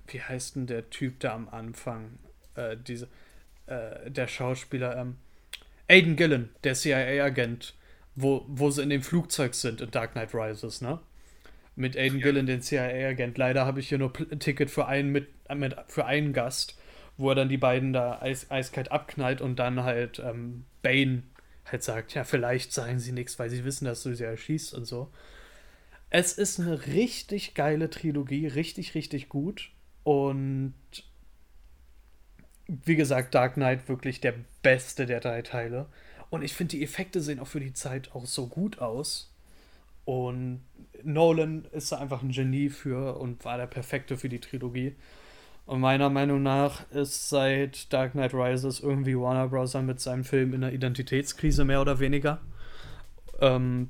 [0.07, 2.19] Wie heißt denn der Typ da am Anfang?
[2.55, 3.07] Äh, diese,
[3.67, 4.97] äh, der Schauspieler.
[4.97, 5.17] Ähm,
[5.87, 7.75] Aiden Gillen, der CIA-Agent,
[8.15, 10.99] wo, wo sie in dem Flugzeug sind in Dark Knight Rises, ne?
[11.75, 12.23] Mit Aiden ja.
[12.23, 13.37] Gillen, den CIA-Agent.
[13.37, 16.77] Leider habe ich hier nur ein Ticket für einen, mit, mit, für einen Gast
[17.21, 21.24] wo er dann die beiden da eis, eiskalt abknallt und dann halt ähm, Bane
[21.65, 24.86] halt sagt, ja, vielleicht sagen sie nichts, weil sie wissen, dass du sie erschießt und
[24.86, 25.12] so.
[26.10, 29.72] Es ist eine richtig geile Trilogie, richtig, richtig gut.
[30.04, 30.74] Und
[32.67, 35.88] wie gesagt, Dark Knight wirklich der beste der drei Teile.
[36.30, 39.34] Und ich finde, die Effekte sehen auch für die Zeit auch so gut aus.
[40.06, 40.62] Und
[41.04, 44.96] Nolan ist da einfach ein Genie für und war der perfekte für die Trilogie.
[45.65, 49.74] Und meiner Meinung nach ist seit Dark Knight Rises irgendwie Warner Bros.
[49.76, 52.41] mit seinem Film in einer Identitätskrise mehr oder weniger.
[53.39, 53.89] Ähm,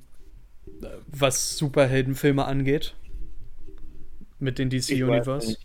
[1.08, 2.94] was Superheldenfilme angeht.
[4.40, 5.58] Mit den DC Universe.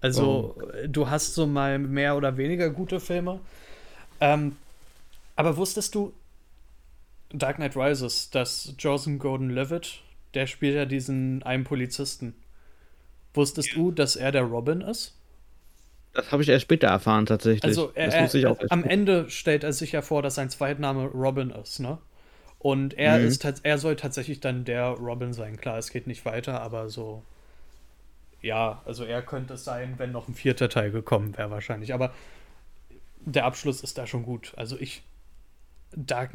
[0.00, 0.62] Also, oh.
[0.88, 3.40] du hast so mal mehr oder weniger gute Filme.
[4.20, 4.56] Ähm,
[5.36, 6.12] aber wusstest du,
[7.30, 10.00] Dark Knight Rises, dass Joseph Gordon-Levitt,
[10.34, 12.34] der spielt ja diesen einen Polizisten.
[13.34, 13.74] Wusstest ja.
[13.74, 15.14] du, dass er der Robin ist?
[16.14, 17.64] Das habe ich erst später erfahren, tatsächlich.
[17.64, 21.80] Also, er, er, am Ende stellt er sich ja vor, dass sein Zweitname Robin ist,
[21.80, 21.98] ne?
[22.58, 23.26] Und er mhm.
[23.26, 25.56] ist er soll tatsächlich dann der Robin sein.
[25.56, 27.24] Klar, es geht nicht weiter, aber so.
[28.40, 31.92] Ja, also er könnte es sein, wenn noch ein vierter Teil gekommen wäre, wahrscheinlich.
[31.92, 32.12] Aber
[33.20, 34.52] der Abschluss ist da schon gut.
[34.56, 35.02] Also ich.
[35.94, 36.32] Dark,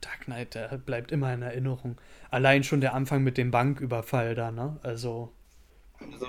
[0.00, 1.98] Dark Knight, der bleibt immer in Erinnerung.
[2.30, 4.78] Allein schon der Anfang mit dem Banküberfall da, ne?
[4.82, 5.32] Also.
[5.98, 6.28] also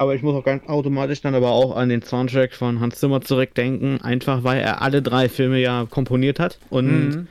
[0.00, 3.20] aber ich muss auch ganz automatisch dann aber auch an den Soundtrack von Hans Zimmer
[3.20, 7.28] zurückdenken, einfach weil er alle drei Filme ja komponiert hat und mhm.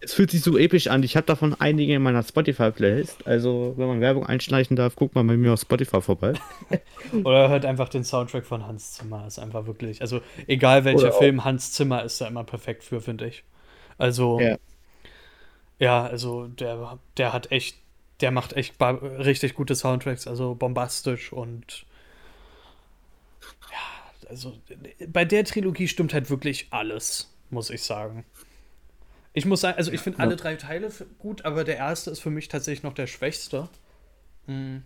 [0.00, 1.04] es fühlt sich so episch an.
[1.04, 5.22] Ich habe davon einige in meiner Spotify-Playlist, also wenn man Werbung einschleichen darf, guckt mal
[5.22, 6.32] bei mir auf Spotify vorbei.
[7.22, 11.44] Oder hört einfach den Soundtrack von Hans Zimmer, ist einfach wirklich, also egal welcher Film,
[11.44, 13.44] Hans Zimmer ist da immer perfekt für, finde ich.
[13.96, 14.56] Also, ja.
[15.78, 17.76] ja, also der, der hat echt
[18.20, 21.86] der macht echt richtig gute Soundtracks, also bombastisch und
[24.28, 24.58] also
[25.08, 28.24] bei der Trilogie stimmt halt wirklich alles, muss ich sagen.
[29.32, 30.24] Ich muss sagen, also ich finde ja.
[30.24, 33.68] alle drei Teile gut, aber der erste ist für mich tatsächlich noch der schwächste.
[34.46, 34.82] Mhm.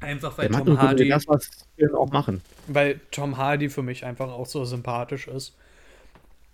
[0.00, 1.08] Einfach weil Tom Hardy.
[1.08, 1.50] Das, was
[1.94, 2.40] auch machen.
[2.66, 5.56] Weil Tom Hardy für mich einfach auch so sympathisch ist.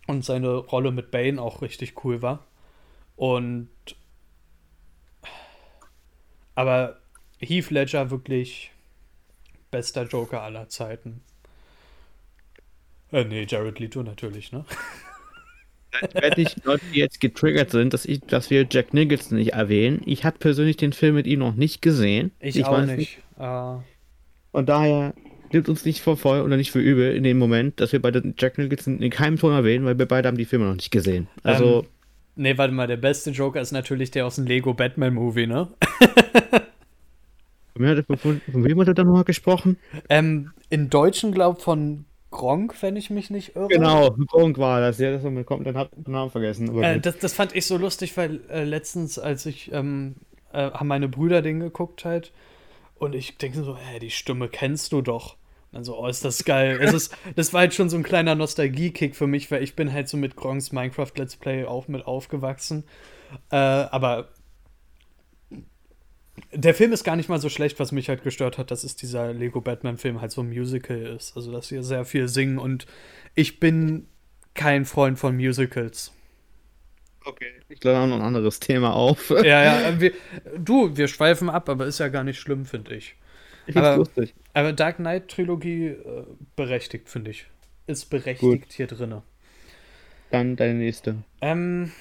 [0.06, 2.44] Und seine Rolle mit Bane auch richtig cool war.
[3.16, 3.68] Und.
[6.54, 6.98] Aber
[7.38, 8.73] Heath Ledger wirklich
[9.74, 11.20] bester Joker aller Zeiten.
[13.10, 14.64] Äh, nee, Jared Leto natürlich, ne?
[16.36, 20.00] Nicht Leute, die jetzt getriggert sind, dass, ich, dass wir Jack Nicholson nicht erwähnen.
[20.06, 22.30] Ich habe persönlich den Film mit ihm noch nicht gesehen.
[22.40, 22.96] Ich, ich auch nicht.
[22.96, 23.18] nicht.
[23.38, 23.80] Uh...
[24.52, 25.14] Und daher
[25.52, 28.34] nimmt uns nicht vor voll oder nicht für übel in dem Moment, dass wir beide
[28.38, 31.26] Jack Nicholson in keinem Ton erwähnen, weil wir beide haben die Filme noch nicht gesehen.
[31.42, 31.82] Also.
[31.82, 31.88] Ähm,
[32.36, 35.68] nee, warte mal, der beste Joker ist natürlich der aus dem Lego Batman Movie, ne?
[37.74, 39.78] von, wem hat er da nochmal gesprochen?
[40.08, 43.68] Ähm, in Deutschen, glaub von Gronk, wenn ich mich nicht irre.
[43.68, 44.98] Genau, Gronk war das.
[44.98, 46.76] Ja, das kommt, dann hat den Namen vergessen.
[46.82, 50.16] Äh, das, das, fand ich so lustig, weil äh, letztens, als ich, ähm,
[50.52, 52.32] äh, haben meine Brüder den geguckt halt.
[52.96, 55.34] Und ich denke so, hä, die Stimme kennst du doch.
[55.70, 56.78] Und dann so, oh, ist das geil.
[56.80, 59.92] es ist, das war halt schon so ein kleiner Nostalgie-Kick für mich, weil ich bin
[59.92, 62.84] halt so mit Gronks Minecraft Let's Play auch mit aufgewachsen.
[63.50, 64.30] Äh, aber
[66.52, 68.96] der Film ist gar nicht mal so schlecht, was mich halt gestört hat, dass es
[68.96, 71.36] dieser Lego Batman-Film halt so ein Musical ist.
[71.36, 72.86] Also, dass sie sehr viel singen und
[73.34, 74.06] ich bin
[74.54, 76.12] kein Freund von Musicals.
[77.24, 77.52] Okay.
[77.68, 79.30] Ich glaube, noch ein anderes Thema auf.
[79.44, 80.00] Ja, ja.
[80.00, 80.12] Wir,
[80.58, 83.16] du, wir schweifen ab, aber ist ja gar nicht schlimm, finde ich.
[83.66, 84.34] Ich aber, lustig.
[84.52, 87.46] Aber Dark Knight Trilogie äh, berechtigt, finde ich.
[87.86, 88.72] Ist berechtigt Gut.
[88.72, 89.22] hier drinne.
[90.30, 91.16] Dann deine nächste.
[91.40, 91.92] Ähm,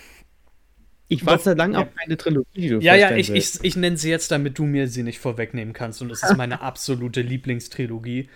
[1.08, 2.78] ich warte seit langem auf eine Trilogie.
[2.80, 6.02] Ja, ja, ich, ich, ich nenne sie jetzt, damit du mir sie nicht vorwegnehmen kannst.
[6.02, 8.30] Und es ist meine absolute Lieblingstrilogie.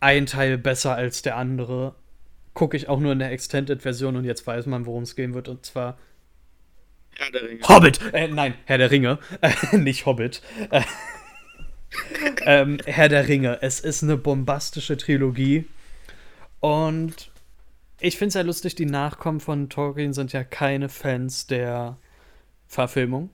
[0.00, 1.94] Ein Teil besser als der andere.
[2.54, 5.48] Gucke ich auch nur in der Extended-Version und jetzt weiß man, worum es gehen wird.
[5.48, 5.98] Und zwar.
[7.16, 7.68] Herr der Ringe.
[7.68, 8.00] Hobbit!
[8.12, 9.18] Äh, nein, Herr der Ringe.
[9.72, 10.42] Nicht Hobbit.
[10.70, 10.82] Äh,
[12.42, 13.58] ähm, Herr der Ringe.
[13.62, 15.66] Es ist eine bombastische Trilogie.
[16.60, 17.30] Und
[18.04, 21.96] ich finde es ja lustig, die Nachkommen von Tolkien sind ja keine Fans der
[22.66, 23.30] Verfilmung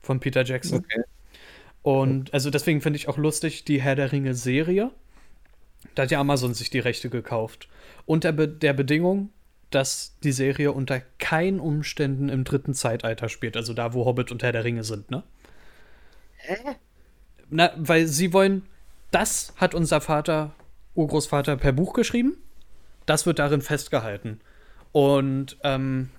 [0.00, 0.78] von Peter Jackson.
[0.78, 1.02] Okay.
[1.82, 4.92] Und also deswegen finde ich auch lustig die Herr der Ringe Serie.
[5.96, 7.68] Da hat ja Amazon sich die Rechte gekauft.
[8.06, 9.30] Unter Be der Bedingung,
[9.70, 13.56] dass die Serie unter keinen Umständen im dritten Zeitalter spielt.
[13.56, 15.24] Also da, wo Hobbit und Herr der Ringe sind, ne?
[16.36, 16.76] Hä?
[17.48, 18.66] Na, weil sie wollen,
[19.10, 20.54] das hat unser Vater,
[20.94, 22.36] Urgroßvater per Buch geschrieben
[23.06, 24.40] das wird darin festgehalten.
[24.92, 26.10] Und ähm,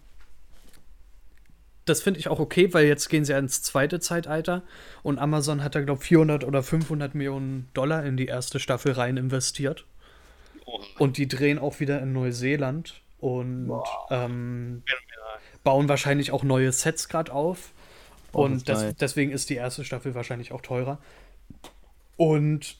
[1.85, 4.63] das finde ich auch okay, weil jetzt gehen sie ins zweite Zeitalter
[5.03, 8.93] und Amazon hat da, glaube ich, 400 oder 500 Millionen Dollar in die erste Staffel
[8.93, 9.85] rein investiert.
[10.97, 13.71] Und die drehen auch wieder in Neuseeland und
[14.09, 14.83] ähm,
[15.63, 17.71] bauen wahrscheinlich auch neue Sets gerade auf.
[18.33, 20.99] Oh, und das, deswegen ist die erste Staffel wahrscheinlich auch teurer.
[22.15, 22.77] Und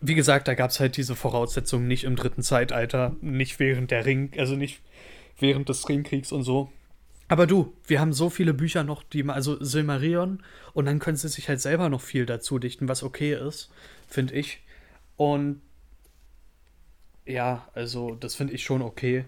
[0.00, 4.04] wie gesagt, da gab es halt diese Voraussetzungen nicht im dritten Zeitalter, nicht während der
[4.04, 4.82] Ring, also nicht
[5.38, 6.70] während des Ringkriegs und so.
[7.28, 11.28] Aber du, wir haben so viele Bücher noch, die also Silmarillion, und dann können sie
[11.28, 13.70] sich halt selber noch viel dazu dichten, was okay ist,
[14.08, 14.60] finde ich.
[15.16, 15.60] Und
[17.26, 19.24] ja, also das finde ich schon okay.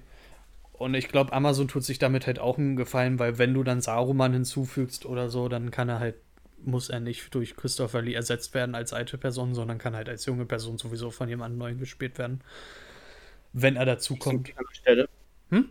[0.73, 3.83] Und ich glaube, Amazon tut sich damit halt auch einen Gefallen, weil wenn du dann
[3.83, 6.15] Saruman hinzufügst oder so, dann kann er halt
[6.65, 10.27] muss er nicht durch Christopher Lee ersetzt werden als alte Person, sondern kann halt als
[10.27, 12.41] junge Person sowieso von jemandem neuen gespielt werden.
[13.53, 14.53] Wenn er dazu kommt.
[15.51, 15.69] Hm?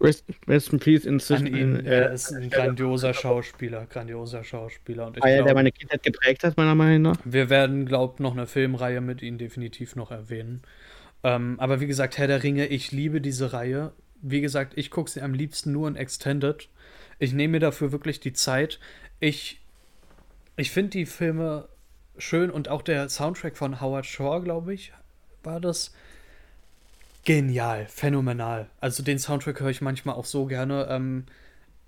[0.00, 1.48] Rest, rest in Peace inzwischen.
[1.48, 5.06] An ihn, äh, er ist ein grandioser Schauspieler, grandioser Schauspieler.
[5.06, 7.18] Und ich glaub, der meine Kindheit geprägt hat, meiner Meinung nach.
[7.24, 10.62] Wir werden, glaub noch eine Filmreihe mit ihm definitiv noch erwähnen.
[11.22, 13.92] Ähm, aber wie gesagt, Herr der Ringe, ich liebe diese Reihe.
[14.22, 16.68] Wie gesagt, ich gucke sie am liebsten nur in Extended.
[17.18, 18.80] Ich nehme mir dafür wirklich die Zeit.
[19.18, 19.59] Ich
[20.60, 21.68] ich finde die Filme
[22.18, 24.92] schön und auch der Soundtrack von Howard Shore, glaube ich,
[25.42, 25.94] war das
[27.24, 28.68] genial, phänomenal.
[28.78, 30.86] Also den Soundtrack höre ich manchmal auch so gerne.
[30.90, 31.24] Ähm,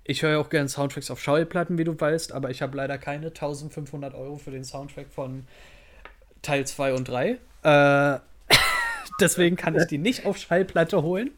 [0.03, 3.27] ich höre auch gerne Soundtracks auf Schallplatten, wie du weißt, aber ich habe leider keine
[3.27, 5.45] 1500 Euro für den Soundtrack von
[6.41, 7.37] Teil 2 und 3.
[7.63, 8.19] Äh,
[9.19, 11.29] deswegen kann ich die nicht auf Schallplatte holen.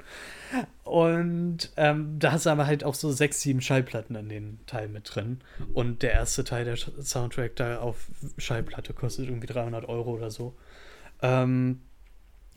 [0.84, 4.88] Und ähm, da hast du aber halt auch so sechs, sieben Schallplatten in den Teil
[4.88, 5.40] mit drin.
[5.74, 10.56] Und der erste Teil der Soundtrack da auf Schallplatte kostet irgendwie 300 Euro oder so.
[11.22, 11.82] Ähm,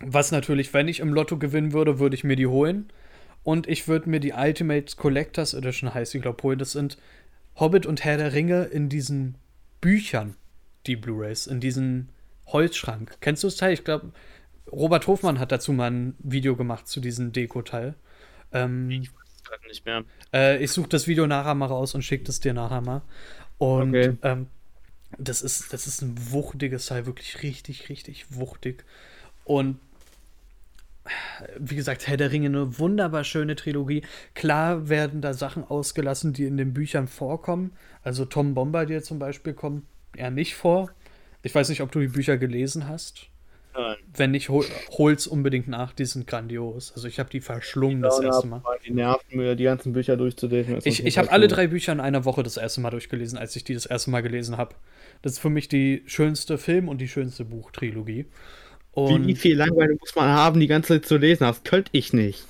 [0.00, 2.90] was natürlich, wenn ich im Lotto gewinnen würde, würde ich mir die holen.
[3.42, 6.58] Und ich würde mir die Ultimate Collectors Edition heißt, ich glaube, holen.
[6.58, 6.98] Das sind
[7.56, 9.36] Hobbit und Herr der Ringe in diesen
[9.80, 10.36] Büchern,
[10.86, 12.10] die Blu-Rays, in diesen
[12.46, 13.16] Holzschrank.
[13.20, 13.72] Kennst du das Teil?
[13.72, 14.12] Ich glaube,
[14.70, 17.94] Robert Hofmann hat dazu mal ein Video gemacht zu diesem Deko-Teil.
[18.52, 20.04] Ähm, ich weiß es gerade nicht mehr.
[20.32, 23.02] Äh, ich suche das Video nachher mal raus und schicke das dir nachher mal.
[23.58, 24.16] Und okay.
[24.22, 24.46] ähm,
[25.16, 28.84] das, ist, das ist ein wuchtiges Teil, wirklich richtig, richtig wuchtig.
[29.44, 29.78] Und
[31.58, 34.02] wie gesagt, Herr der Ringe, eine wunderbar schöne Trilogie.
[34.34, 37.72] Klar werden da Sachen ausgelassen, die in den Büchern vorkommen.
[38.02, 40.90] Also Tom Bombardier zum Beispiel kommt eher nicht vor.
[41.42, 43.28] Ich weiß nicht, ob du die Bücher gelesen hast.
[44.14, 46.92] Wenn nicht, hol, hol's unbedingt nach, die sind grandios.
[46.94, 48.62] Also ich habe die verschlungen das erste Mal.
[48.84, 50.78] Die nerven mir, die ganzen Bücher durchzulesen.
[50.84, 53.64] Ich, ich habe alle drei Bücher in einer Woche das erste Mal durchgelesen, als ich
[53.64, 54.74] die das erste Mal gelesen habe.
[55.22, 58.26] Das ist für mich die schönste Film- und die schönste Buchtrilogie.
[58.92, 61.44] Und Wie viel Langweile muss man haben, die ganze Zeit zu lesen?
[61.44, 62.44] Das könnte ich nicht.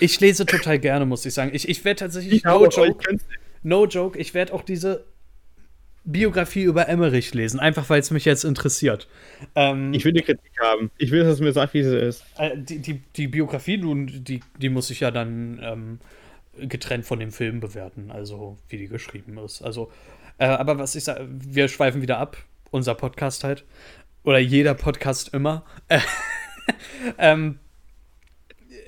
[0.00, 1.50] Ich lese total gerne, muss ich sagen.
[1.52, 3.18] Ich, ich werde tatsächlich, ich no joke,
[3.62, 5.04] no joke, ich werde auch diese
[6.06, 9.08] Biografie über Emmerich lesen, einfach weil es mich jetzt interessiert.
[9.56, 10.90] Ähm, ich will die Kritik haben.
[10.98, 12.24] Ich will, dass es mir sagt, wie sie ist.
[12.38, 15.98] Äh, die, die, die, Biografie, die, die muss ich ja dann ähm,
[16.68, 19.62] getrennt von dem Film bewerten, also wie die geschrieben ist.
[19.62, 19.90] Also,
[20.38, 22.36] äh, aber was ich sage, wir schweifen wieder ab,
[22.70, 23.64] unser Podcast halt.
[24.22, 25.64] Oder jeder Podcast immer.
[27.18, 27.58] ähm,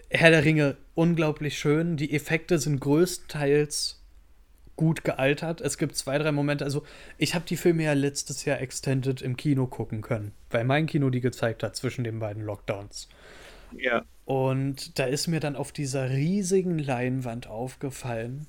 [0.09, 1.97] Herr der Ringe, unglaublich schön.
[1.97, 3.98] Die Effekte sind größtenteils
[4.79, 5.61] gut gealtert.
[5.61, 6.65] Es gibt zwei, drei Momente.
[6.65, 6.85] Also,
[7.19, 11.11] ich habe die Filme ja letztes Jahr extended im Kino gucken können, weil mein Kino
[11.11, 13.09] die gezeigt hat zwischen den beiden Lockdowns.
[13.77, 14.05] Ja.
[14.25, 18.47] Und da ist mir dann auf dieser riesigen Leinwand aufgefallen,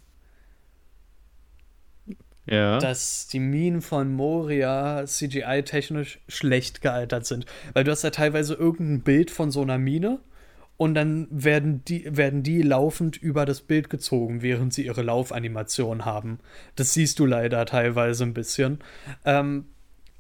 [2.46, 2.78] ja.
[2.78, 7.48] dass die Minen von Moria CGI-technisch schlecht gealtert sind.
[7.74, 10.20] Weil du hast ja teilweise irgendein Bild von so einer Mine
[10.80, 16.06] und dann werden die, werden die laufend über das Bild gezogen, während sie ihre Laufanimation
[16.06, 16.40] haben.
[16.78, 18.80] Das siehst du leider teilweise ein bisschen.
[19.26, 19.66] Ähm,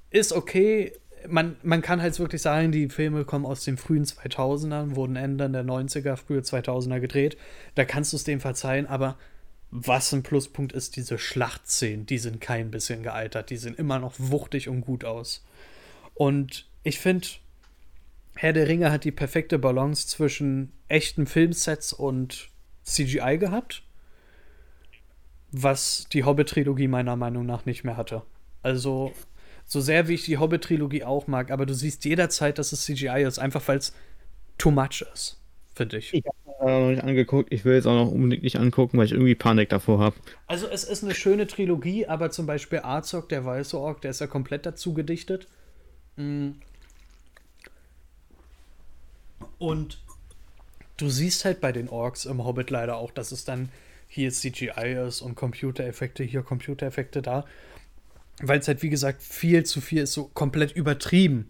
[0.09, 0.91] ist okay.
[1.29, 5.49] Man, man kann halt wirklich sagen, die Filme kommen aus den frühen 2000ern, wurden Ende
[5.49, 7.37] der 90er, frühe 2000er gedreht.
[7.75, 9.17] Da kannst du es dem verzeihen, aber
[9.71, 13.49] was ein Pluspunkt ist, diese Schlachtszenen, die sind kein bisschen gealtert.
[13.49, 15.45] Die sehen immer noch wuchtig und gut aus.
[16.15, 17.29] Und ich finde,
[18.41, 22.47] Herr der Ringe hat die perfekte Balance zwischen echten Filmsets und
[22.85, 23.83] CGI gehabt,
[25.51, 28.21] was die Hobbit-Trilogie meiner Meinung nach nicht mehr hatte.
[28.63, 29.11] Also,
[29.65, 33.25] so sehr wie ich die Hobbit-Trilogie auch mag, aber du siehst jederzeit, dass es CGI
[33.27, 33.93] ist, einfach weil es
[34.57, 35.41] too much ist,
[35.75, 36.13] finde ich.
[36.13, 39.11] Ich habe noch nicht angeguckt, ich will es auch noch unbedingt nicht angucken, weil ich
[39.11, 40.15] irgendwie Panik davor habe.
[40.47, 44.21] Also, es ist eine schöne Trilogie, aber zum Beispiel Azog, der weiße Ork, der ist
[44.21, 45.49] ja komplett dazu gedichtet.
[46.15, 46.61] Mhm
[49.59, 50.01] und
[50.97, 53.69] du siehst halt bei den Orks im Hobbit leider auch, dass es dann
[54.07, 57.45] hier CGI ist und Computereffekte, hier Computereffekte da.
[58.41, 61.49] Weil es halt, wie gesagt, viel zu viel ist, so komplett übertrieben.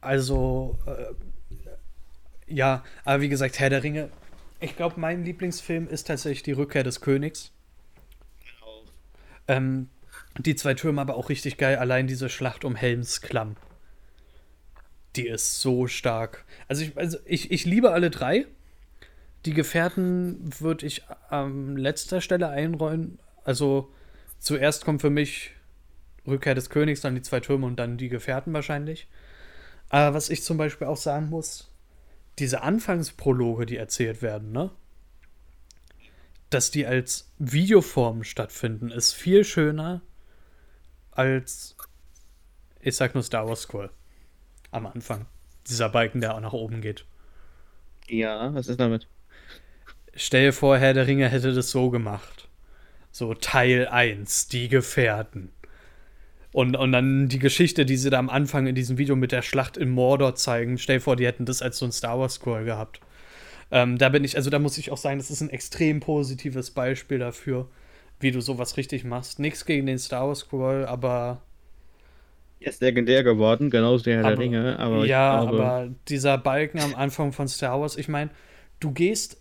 [0.00, 4.10] Also, äh, ja, aber wie gesagt, Herr der Ringe.
[4.60, 7.52] Ich glaube, mein Lieblingsfilm ist tatsächlich Die Rückkehr des Königs.
[8.40, 8.82] Genau.
[9.48, 9.88] Ähm,
[10.38, 13.56] die zwei Türme aber auch richtig geil, allein diese Schlacht um Helms Klamm
[15.18, 16.44] die ist so stark.
[16.68, 18.46] Also ich, also ich, ich liebe alle drei.
[19.44, 23.18] Die Gefährten würde ich an letzter Stelle einräumen.
[23.44, 23.92] Also
[24.38, 25.52] zuerst kommt für mich
[26.26, 29.08] Rückkehr des Königs, dann die zwei Türme und dann die Gefährten wahrscheinlich.
[29.88, 31.72] Aber was ich zum Beispiel auch sagen muss,
[32.38, 34.70] diese Anfangsprologe, die erzählt werden, ne?
[36.50, 40.00] Dass die als Videoform stattfinden, ist viel schöner
[41.10, 41.76] als,
[42.80, 43.90] ich sag nur Star Wars Scroll
[44.70, 45.26] am Anfang.
[45.68, 47.04] Dieser Balken, der auch nach oben geht.
[48.08, 49.06] Ja, was ist damit?
[50.14, 52.48] Stell dir vor, Herr der Ringe hätte das so gemacht.
[53.12, 55.50] So Teil 1, die Gefährten.
[56.52, 59.42] Und, und dann die Geschichte, die sie da am Anfang in diesem Video mit der
[59.42, 60.78] Schlacht in Mordor zeigen.
[60.78, 63.00] Stell dir vor, die hätten das als so ein Star Wars Scroll gehabt.
[63.70, 66.70] Ähm, da bin ich, also da muss ich auch sagen, das ist ein extrem positives
[66.70, 67.68] Beispiel dafür,
[68.18, 69.38] wie du sowas richtig machst.
[69.38, 71.42] Nichts gegen den Star Wars Scroll, aber
[72.60, 74.78] er ist legendär geworden, genauso der Herr der Ringe.
[74.78, 78.30] Aber ja, glaube, aber dieser Balken am Anfang von Star Wars, ich meine,
[78.80, 79.40] du gehst.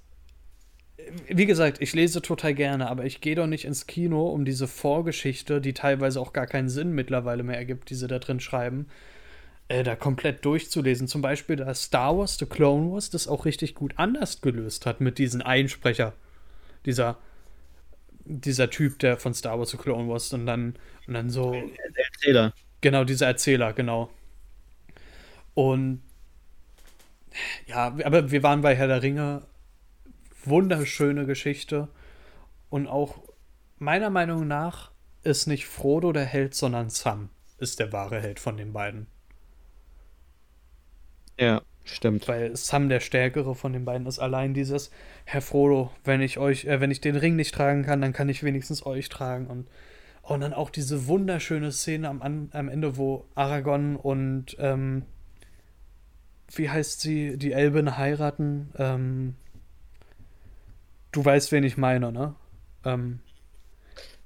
[1.30, 4.68] Wie gesagt, ich lese total gerne, aber ich gehe doch nicht ins Kino, um diese
[4.68, 8.88] Vorgeschichte, die teilweise auch gar keinen Sinn mittlerweile mehr ergibt, die sie da drin schreiben,
[9.70, 11.08] äh, da komplett durchzulesen.
[11.08, 15.00] Zum Beispiel, dass Star Wars, The Clone Wars, das auch richtig gut anders gelöst hat
[15.00, 16.14] mit diesem Einsprecher.
[16.86, 17.18] Dieser,
[18.26, 20.76] dieser Typ, der von Star Wars The Clone Wars und dann,
[21.08, 21.52] und dann so.
[21.54, 22.54] Der Erzähler.
[22.82, 24.10] Genau, dieser Erzähler, genau.
[25.54, 26.02] Und
[27.66, 29.44] ja, aber wir waren bei Herr der Ringe.
[30.44, 31.88] Wunderschöne Geschichte.
[32.70, 33.20] Und auch
[33.78, 34.92] meiner Meinung nach
[35.24, 39.08] ist nicht Frodo der Held, sondern Sam ist der wahre Held von den beiden.
[41.40, 42.28] Ja, stimmt.
[42.28, 44.20] Weil Sam der stärkere von den beiden ist.
[44.20, 44.92] Allein dieses,
[45.26, 48.30] Herr Frodo, wenn ich euch, äh, wenn ich den Ring nicht tragen kann, dann kann
[48.30, 49.48] ich wenigstens euch tragen.
[49.48, 49.68] Und
[50.28, 55.04] und dann auch diese wunderschöne Szene am, am Ende, wo Aragorn und ähm,
[56.54, 58.70] wie heißt sie, die Elben heiraten.
[58.78, 59.36] Ähm,
[61.14, 62.36] du weißt, wen ich meine, ne?
[62.84, 63.20] Ähm,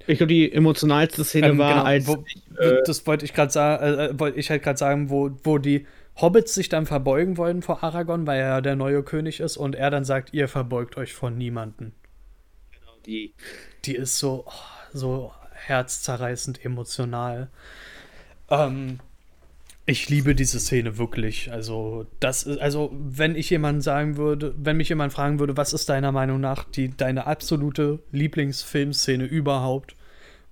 [0.08, 2.06] ich glaube, die emotionalste Szene ähm, war, genau, als.
[2.08, 2.24] Wo,
[2.58, 5.58] äh, das wollte ich gerade sagen, äh, äh, wollte ich halt gerade sagen, wo, wo
[5.58, 5.86] die
[6.20, 9.90] Hobbits sich dann verbeugen wollen vor Aragorn, weil er der neue König ist und er
[9.90, 11.92] dann sagt, ihr verbeugt euch vor niemanden.
[12.72, 13.34] Genau, die.
[13.84, 14.52] Die ist so, oh,
[14.92, 15.32] so
[15.66, 17.48] herzzerreißend emotional.
[18.50, 19.00] Ähm,
[19.86, 21.52] ich liebe diese Szene wirklich.
[21.52, 25.72] Also, das ist, also, wenn ich jemanden sagen würde, wenn mich jemand fragen würde, was
[25.72, 29.96] ist deiner Meinung nach die, deine absolute Lieblingsfilmszene überhaupt,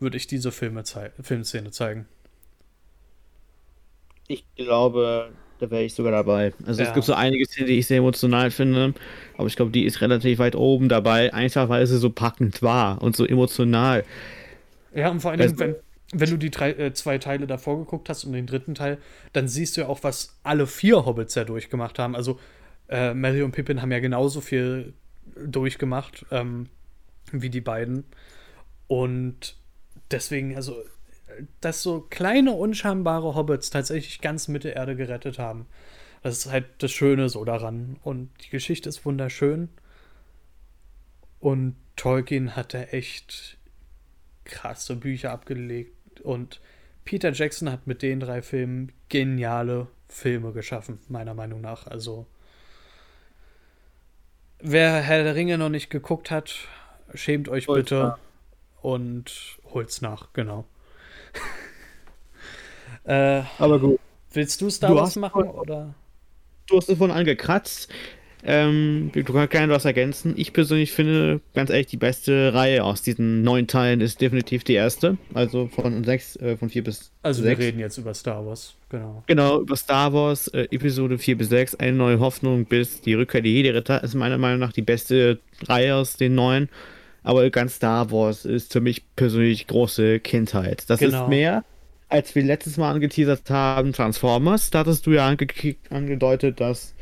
[0.01, 2.09] würde ich diese Filme zei Filmszene zeigen.
[4.29, 6.53] Ich glaube, da wäre ich sogar dabei.
[6.65, 6.89] Also Ja.
[6.89, 8.95] es gibt so einige Szenen, die ich sehr emotional finde,
[9.37, 13.03] aber ich glaube, die ist relativ weit oben dabei, einfach weil sie so packend war
[13.03, 14.05] und so emotional.
[14.95, 15.77] Ja, und vor allen Dingen, Also- wenn,
[16.21, 18.99] wenn du die drei, äh, zwei Teile davor geguckt hast und den dritten Teil,
[19.33, 22.17] dann siehst du ja auch, was alle vier Hobbits ja durchgemacht haben.
[22.17, 22.41] Also,
[22.89, 24.95] äh, Mary und Pippin haben ja genauso viel
[25.37, 26.69] durchgemacht ähm,
[27.31, 28.05] wie die beiden.
[28.89, 29.57] Und
[30.11, 30.83] deswegen, also,
[31.61, 35.67] dass so kleine, unscheinbare Hobbits tatsächlich ganz Mittelerde gerettet haben.
[36.25, 37.99] Das ist halt das Schöne so daran.
[38.03, 39.69] Und die Geschichte ist wunderschön.
[41.39, 43.57] Und Tolkien hat da echt
[44.51, 46.21] krasse Bücher abgelegt.
[46.21, 46.61] Und
[47.05, 51.87] Peter Jackson hat mit den drei Filmen geniale Filme geschaffen, meiner Meinung nach.
[51.87, 52.27] Also,
[54.59, 56.55] wer Herr der Ringe noch nicht geguckt hat,
[57.15, 58.19] schämt euch Holt's bitte nach.
[58.83, 60.67] und holt's nach, genau.
[63.05, 64.01] äh, Aber gut.
[64.33, 65.95] willst du Star Wars hast machen oder?
[66.67, 67.89] Du hast davon angekratzt.
[68.45, 70.35] Ähm, du kannst gerne was ergänzen.
[70.37, 74.75] Ich persönlich finde, ganz ehrlich, die beste Reihe aus diesen neun Teilen ist definitiv die
[74.75, 75.19] erste.
[75.35, 77.61] Also von sechs, äh, von vier bis Also wir sechs.
[77.61, 79.23] reden jetzt über Star Wars, genau.
[79.27, 83.43] Genau, über Star Wars, äh, Episode 4 bis 6, eine neue Hoffnung bis die Rückkehr
[83.43, 86.69] der Jedi-Ritter ist meiner Meinung nach die beste Reihe aus den neuen.
[87.23, 90.85] Aber ganz Star Wars ist für mich persönlich große Kindheit.
[90.89, 91.25] Das Genau.
[91.25, 91.65] ist mehr,
[92.09, 94.71] als wir letztes Mal angeteasert haben, Transformers.
[94.71, 95.47] Da hattest du ja ange
[95.91, 96.95] angedeutet, dass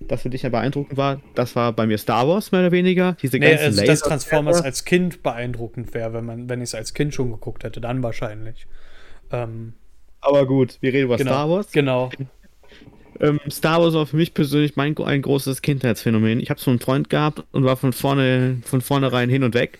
[0.00, 1.20] das für dich ja beeindruckend war.
[1.34, 3.16] Das war bei mir Star Wars, mehr oder weniger.
[3.22, 6.74] Diese Nee, ganzen also dass Transformers als Kind beeindruckend wäre, wenn man, wenn ich es
[6.74, 8.66] als Kind schon geguckt hätte, dann wahrscheinlich.
[9.30, 9.74] Ähm,
[10.20, 11.30] Aber gut, wir reden über genau.
[11.30, 11.72] Star Wars.
[11.72, 12.10] Genau.
[13.20, 16.40] Ähm, Star Wars war für mich persönlich mein, ein großes Kindheitsphänomen.
[16.40, 19.78] Ich habe so einen Freund gehabt und war von vorne von vornherein hin und weg.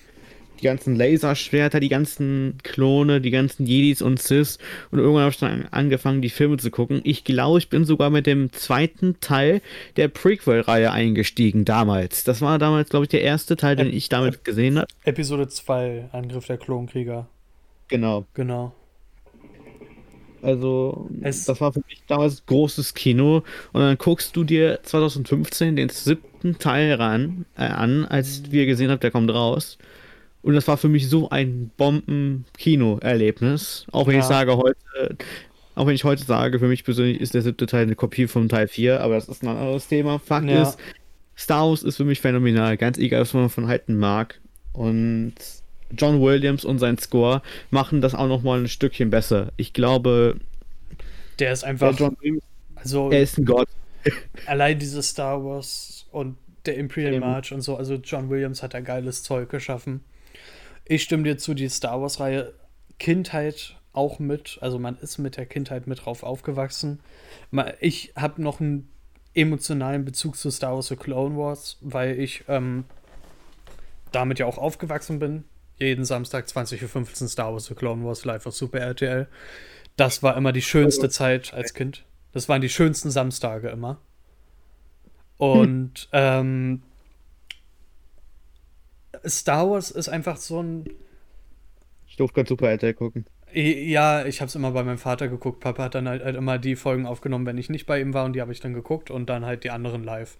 [0.60, 4.58] Die ganzen Laserschwerter, die ganzen Klone, die ganzen Jedis und Sith.
[4.90, 7.02] Und irgendwann habe ich dann angefangen, die Filme zu gucken.
[7.04, 9.60] Ich glaube, ich bin sogar mit dem zweiten Teil
[9.96, 12.24] der Prequel-Reihe eingestiegen damals.
[12.24, 14.86] Das war damals, glaube ich, der erste Teil, den ich damit gesehen habe.
[15.04, 17.26] Episode 2, Angriff der Klonkrieger.
[17.88, 18.24] Genau.
[18.34, 18.72] Genau.
[20.42, 23.42] Also, Es- das war für mich damals großes Kino.
[23.72, 28.90] Und dann guckst du dir 2015 den siebten Teil ran, äh, an, als wir gesehen
[28.90, 29.78] haben, der kommt raus.
[30.42, 33.86] Und das war für mich so ein Bomben-Kino-Erlebnis.
[33.92, 34.20] Auch wenn Ja.
[34.20, 35.16] ich sage heute,
[35.74, 38.48] auch wenn ich heute sage, für mich persönlich ist der siebte Teil eine Kopie vom
[38.48, 40.18] Teil 4, aber das ist ein anderes Thema.
[40.18, 40.62] Fakt Ja.
[40.62, 40.78] ist,
[41.36, 44.40] Star Wars ist für mich phänomenal, ganz egal, was man von halten mag.
[44.72, 45.34] Und
[45.96, 49.52] John Williams und sein Score machen das auch nochmal ein Stückchen besser.
[49.56, 50.36] Ich glaube,
[51.38, 52.42] Der ist der einfach, John Williams,
[52.74, 53.68] also er ist ein Gott.
[54.46, 57.20] allein dieses Star Wars und der Imperial.
[57.20, 60.00] March und so, also John Williams hat da geiles Zeug geschaffen.
[60.84, 62.52] Ich stimme dir zu, die Star Wars-Reihe
[62.98, 67.00] Kindheit auch mit, also man ist mit der Kindheit mit drauf aufgewachsen.
[67.80, 68.88] Ich habe noch einen
[69.34, 72.84] emotionalen Bezug zu Star Wars The Clone Wars, weil ich ähm,
[74.12, 75.44] damit ja auch aufgewachsen bin.
[75.78, 79.28] Jeden Samstag 20.15 Uhr Star Wars The Clone Wars live auf Super RTL.
[79.96, 82.04] Das war immer die schönste Zeit als Kind.
[82.32, 83.98] Das waren die schönsten Samstage immer.
[85.38, 86.82] Und ähm,
[89.26, 90.88] Star Wars ist einfach so ein.
[92.06, 93.26] Ich durfte gerade Super RTL gucken.
[93.52, 95.60] Ja, ich habe es immer bei meinem Vater geguckt.
[95.60, 98.24] Papa hat dann halt, halt immer die Folgen aufgenommen, wenn ich nicht bei ihm war
[98.24, 100.36] und die habe ich dann geguckt und dann halt die anderen live.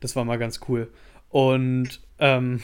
[0.00, 0.88] Das war mal ganz cool.
[1.30, 2.60] Und ähm,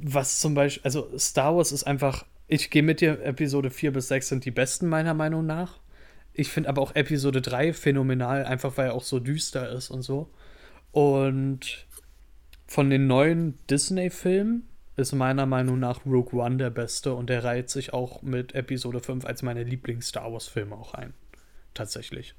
[0.00, 4.08] was zum Beispiel, also Star Wars ist einfach, ich gehe mit dir, Episode 4 bis
[4.08, 5.80] 6 sind die besten meiner Meinung nach.
[6.32, 10.02] Ich finde aber auch Episode 3 phänomenal, einfach weil er auch so düster ist und
[10.02, 10.30] so.
[10.90, 11.86] Und
[12.66, 17.68] von den neuen Disney-Filmen ist meiner Meinung nach Rogue One der beste und der reiht
[17.68, 21.14] sich auch mit Episode 5 als meine Lieblings-Star Wars-Filme auch ein.
[21.74, 22.34] Tatsächlich.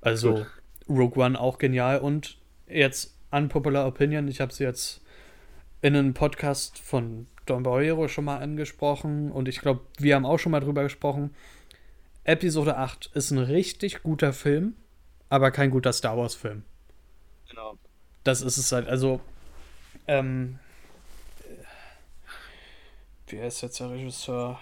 [0.00, 0.46] Also Gut.
[0.88, 5.02] Rogue One auch genial und jetzt unpopular opinion, ich habe es jetzt
[5.82, 10.38] in einem Podcast von Don Boyero schon mal angesprochen und ich glaube, wir haben auch
[10.38, 11.34] schon mal drüber gesprochen.
[12.24, 14.76] Episode 8 ist ein richtig guter Film,
[15.28, 16.62] aber kein guter Star Wars-Film.
[17.50, 17.78] Genau.
[18.24, 18.88] Das ist es halt.
[18.88, 19.20] Also,
[20.06, 20.58] ähm,
[23.28, 24.58] wie heißt jetzt der Regisseur?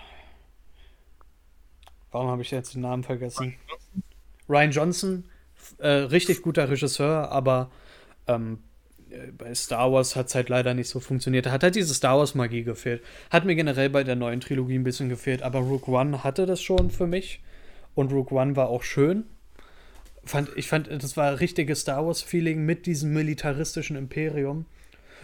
[2.10, 3.54] Warum habe ich jetzt den Namen vergessen?
[4.48, 5.24] Ryan Johnson,
[5.78, 7.70] äh, richtig guter Regisseur, aber
[8.26, 8.58] ähm,
[9.36, 11.46] bei Star Wars hat es halt leider nicht so funktioniert.
[11.46, 13.02] Da hat halt diese Star Wars-Magie gefehlt.
[13.30, 16.62] Hat mir generell bei der neuen Trilogie ein bisschen gefehlt, aber Rook One hatte das
[16.62, 17.40] schon für mich.
[17.94, 19.24] Und Rook One war auch schön.
[20.24, 24.66] Fand, ich fand, das war richtiges Star Wars-Feeling mit diesem militaristischen Imperium.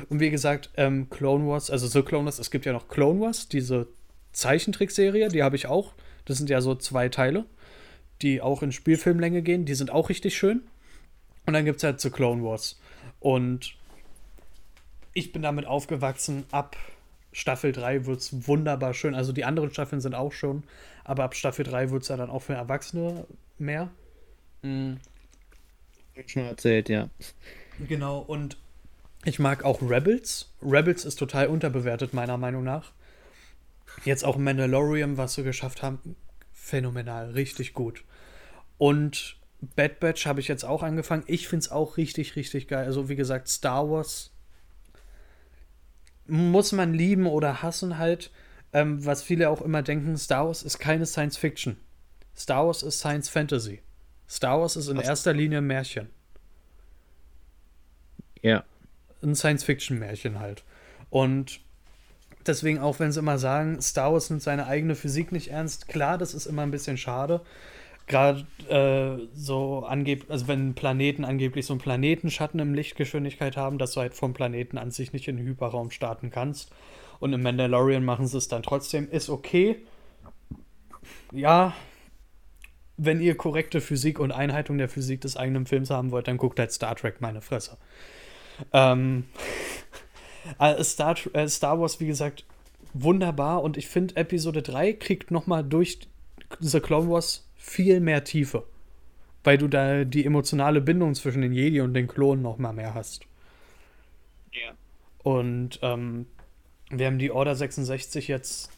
[0.08, 3.20] Und wie gesagt, ähm, Clone Wars, also so Clone Wars, es gibt ja noch Clone
[3.20, 3.88] Wars, diese
[4.32, 5.94] Zeichentrickserie, die habe ich auch.
[6.24, 7.46] Das sind ja so zwei Teile,
[8.22, 9.64] die auch in Spielfilmlänge gehen.
[9.64, 10.62] Die sind auch richtig schön.
[11.46, 12.78] Und dann gibt es halt The Clone Wars.
[13.20, 13.74] Und
[15.14, 16.44] ich bin damit aufgewachsen.
[16.50, 16.76] Ab
[17.32, 19.14] Staffel 3 wird es wunderbar schön.
[19.14, 20.64] Also die anderen Staffeln sind auch schon,
[21.04, 23.26] aber ab Staffel 3 wird es ja dann auch für Erwachsene
[23.58, 23.90] mehr.
[24.62, 24.98] Mhm.
[26.26, 27.08] Schon erzählt, ja.
[27.86, 28.56] Genau, und
[29.24, 30.50] ich mag auch Rebels.
[30.62, 32.92] Rebels ist total unterbewertet, meiner Meinung nach.
[34.04, 36.16] Jetzt auch Mandalorian, was sie geschafft haben,
[36.52, 38.04] phänomenal, richtig gut.
[38.78, 41.24] Und Bad Batch habe ich jetzt auch angefangen.
[41.26, 42.84] Ich finde es auch richtig, richtig geil.
[42.84, 44.30] Also, wie gesagt, Star Wars
[46.26, 48.30] muss man lieben oder hassen halt.
[48.72, 51.78] Ähm, was viele auch immer denken, Star Wars ist keine Science Fiction.
[52.36, 53.80] Star Wars ist Science Fantasy.
[54.28, 55.06] Star Wars ist in was?
[55.06, 56.08] erster Linie ein Märchen.
[58.42, 58.64] Ja.
[59.22, 60.64] Ein Science-Fiction-Märchen halt.
[61.10, 61.60] Und
[62.46, 66.18] deswegen, auch wenn sie immer sagen, Star Wars nimmt seine eigene Physik nicht ernst, klar,
[66.18, 67.42] das ist immer ein bisschen schade
[68.08, 73.92] gerade äh, so angeblich, also wenn Planeten angeblich so einen Planetenschatten im Lichtgeschwindigkeit haben, dass
[73.92, 76.72] du halt vom Planeten an sich nicht in den Hyperraum starten kannst.
[77.20, 79.08] Und im Mandalorian machen sie es dann trotzdem.
[79.10, 79.76] Ist okay.
[81.32, 81.74] Ja,
[82.98, 86.58] wenn ihr korrekte Physik und Einhaltung der Physik des eigenen Films haben wollt, dann guckt
[86.58, 87.78] halt Star Trek, meine Fresse.
[88.72, 89.24] Ähm,
[90.58, 92.44] äh, Star, äh, Star Wars, wie gesagt,
[92.92, 96.00] wunderbar und ich finde, Episode 3 kriegt nochmal durch
[96.58, 98.64] The Clone Wars viel mehr Tiefe.
[99.44, 102.94] Weil du da die emotionale Bindung zwischen den Jedi und den Klonen noch mal mehr
[102.94, 103.24] hast.
[104.52, 104.72] Ja.
[105.22, 106.26] Und ähm,
[106.90, 108.70] wir haben die Order 66 jetzt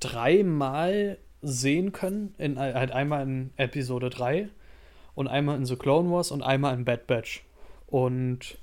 [0.00, 2.34] dreimal sehen können.
[2.38, 4.48] In, halt einmal in Episode 3
[5.14, 7.44] und einmal in The Clone Wars und einmal in Bad Batch.
[7.86, 8.58] Und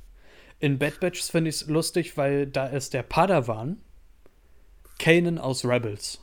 [0.60, 3.78] in Bad Batch finde ich es lustig, weil da ist der Padawan
[4.98, 6.20] Kanan aus Rebels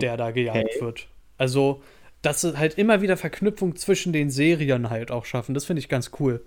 [0.00, 0.80] der da gejagt okay.
[0.80, 1.06] wird.
[1.38, 1.82] Also,
[2.22, 5.54] dass sie halt immer wieder Verknüpfung zwischen den Serien halt auch schaffen.
[5.54, 6.44] Das finde ich ganz cool.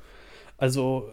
[0.57, 1.11] Also,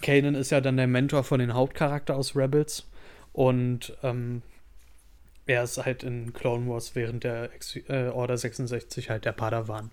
[0.00, 2.88] Kanan ist ja dann der Mentor von den Hauptcharakter aus Rebels.
[3.32, 4.42] Und ähm,
[5.46, 9.90] er ist halt in Clone Wars während der Ex äh, Order 66 halt der Padawan.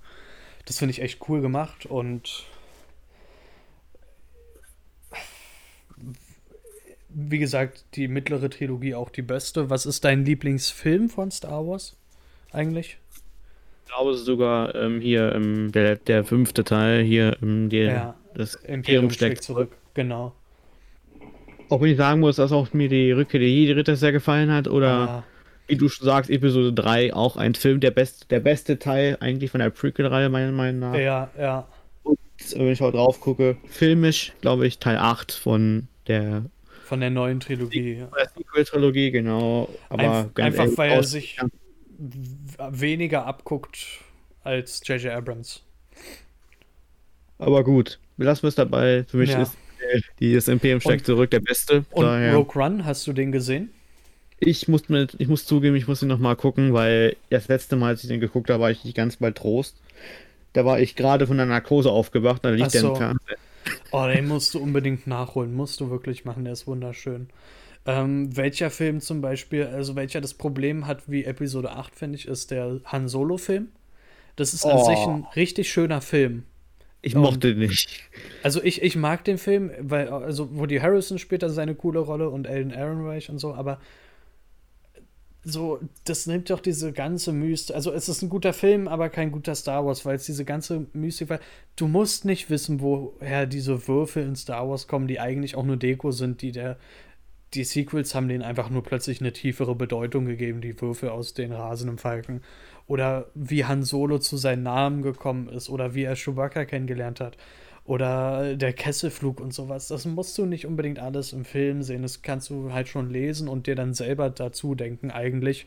[0.65, 2.45] Das finde ich echt cool gemacht und
[7.09, 9.69] wie gesagt, die mittlere Trilogie auch die beste.
[9.69, 11.95] Was ist dein Lieblingsfilm von Star Wars
[12.51, 12.97] eigentlich?
[13.85, 18.55] Ich glaube sogar ähm, hier ähm, der, der fünfte Teil hier ähm, die, ja, das
[18.55, 19.71] Imperium steckt zurück.
[19.93, 20.33] Genau.
[21.69, 24.67] Auch wenn ich sagen muss, dass auch mir die Rückkehr der Jedi-Ritter sehr gefallen hat
[24.67, 25.23] oder ah.
[25.67, 29.51] Wie du schon sagst, Episode 3 auch ein Film, der, best, der beste Teil eigentlich
[29.51, 30.95] von der Prequel-Reihe meiner Meinung nach.
[30.95, 31.67] Ja, ja.
[32.03, 32.19] Und
[32.55, 36.45] wenn ich heute drauf gucke, filmisch, glaube ich, Teil 8 von der
[36.83, 38.03] von der neuen Trilogie.
[38.15, 39.69] Der Sequel-Trilogie, genau.
[39.89, 41.39] Aber Einf einfach weil er sich
[41.97, 44.01] weniger abguckt
[44.43, 45.13] als J.J.
[45.13, 45.63] Abrams.
[47.39, 49.05] Aber gut, wir lassen es dabei.
[49.07, 49.41] Für mich ja.
[49.41, 49.57] ist
[50.19, 51.85] die das Imperium steckt zurück der beste.
[51.91, 52.35] Und daher.
[52.35, 53.71] Rogue Run, hast du den gesehen?
[54.45, 57.89] Ich muss, mit, ich muss zugeben, ich muss ihn nochmal gucken, weil das letzte Mal,
[57.89, 59.77] als ich den geguckt habe, war ich nicht ganz bei Trost.
[60.53, 62.79] Da war ich gerade von der Narkose aufgewacht, da liegt so.
[62.79, 63.37] der im Fernsehen.
[63.91, 65.53] Oh, den musst du unbedingt nachholen.
[65.53, 67.29] Musst du wirklich machen, der ist wunderschön.
[67.85, 72.27] Ähm, welcher Film zum Beispiel, also welcher das Problem hat wie Episode 8, finde ich,
[72.27, 73.69] ist der Han Solo-Film.
[74.35, 74.85] Das ist an oh.
[74.85, 76.43] sich ein richtig schöner Film.
[77.01, 78.01] Ich mochte und, nicht.
[78.43, 82.29] Also ich, ich mag den Film, weil, also Woody Harrison spielt da seine coole Rolle
[82.29, 83.79] und Alan Ehrenreich und so, aber
[85.45, 87.75] so, das nimmt doch diese ganze Mystik.
[87.75, 90.87] Also, es ist ein guter Film, aber kein guter Star Wars, weil es diese ganze
[90.93, 91.39] Mystik, weil
[91.75, 95.77] du musst nicht wissen, woher diese Würfel in Star Wars kommen, die eigentlich auch nur
[95.77, 96.77] Deko sind, die der.
[97.53, 101.51] Die Sequels haben denen einfach nur plötzlich eine tiefere Bedeutung gegeben, die Würfel aus den
[101.51, 102.41] rasenden Falken.
[102.87, 107.37] Oder wie Han Solo zu seinem Namen gekommen ist, oder wie er Chewbacca kennengelernt hat.
[107.85, 109.89] Oder der Kesselflug und sowas.
[109.89, 112.01] Das musst du nicht unbedingt alles im Film sehen.
[112.01, 115.65] Das kannst du halt schon lesen und dir dann selber dazu denken, eigentlich.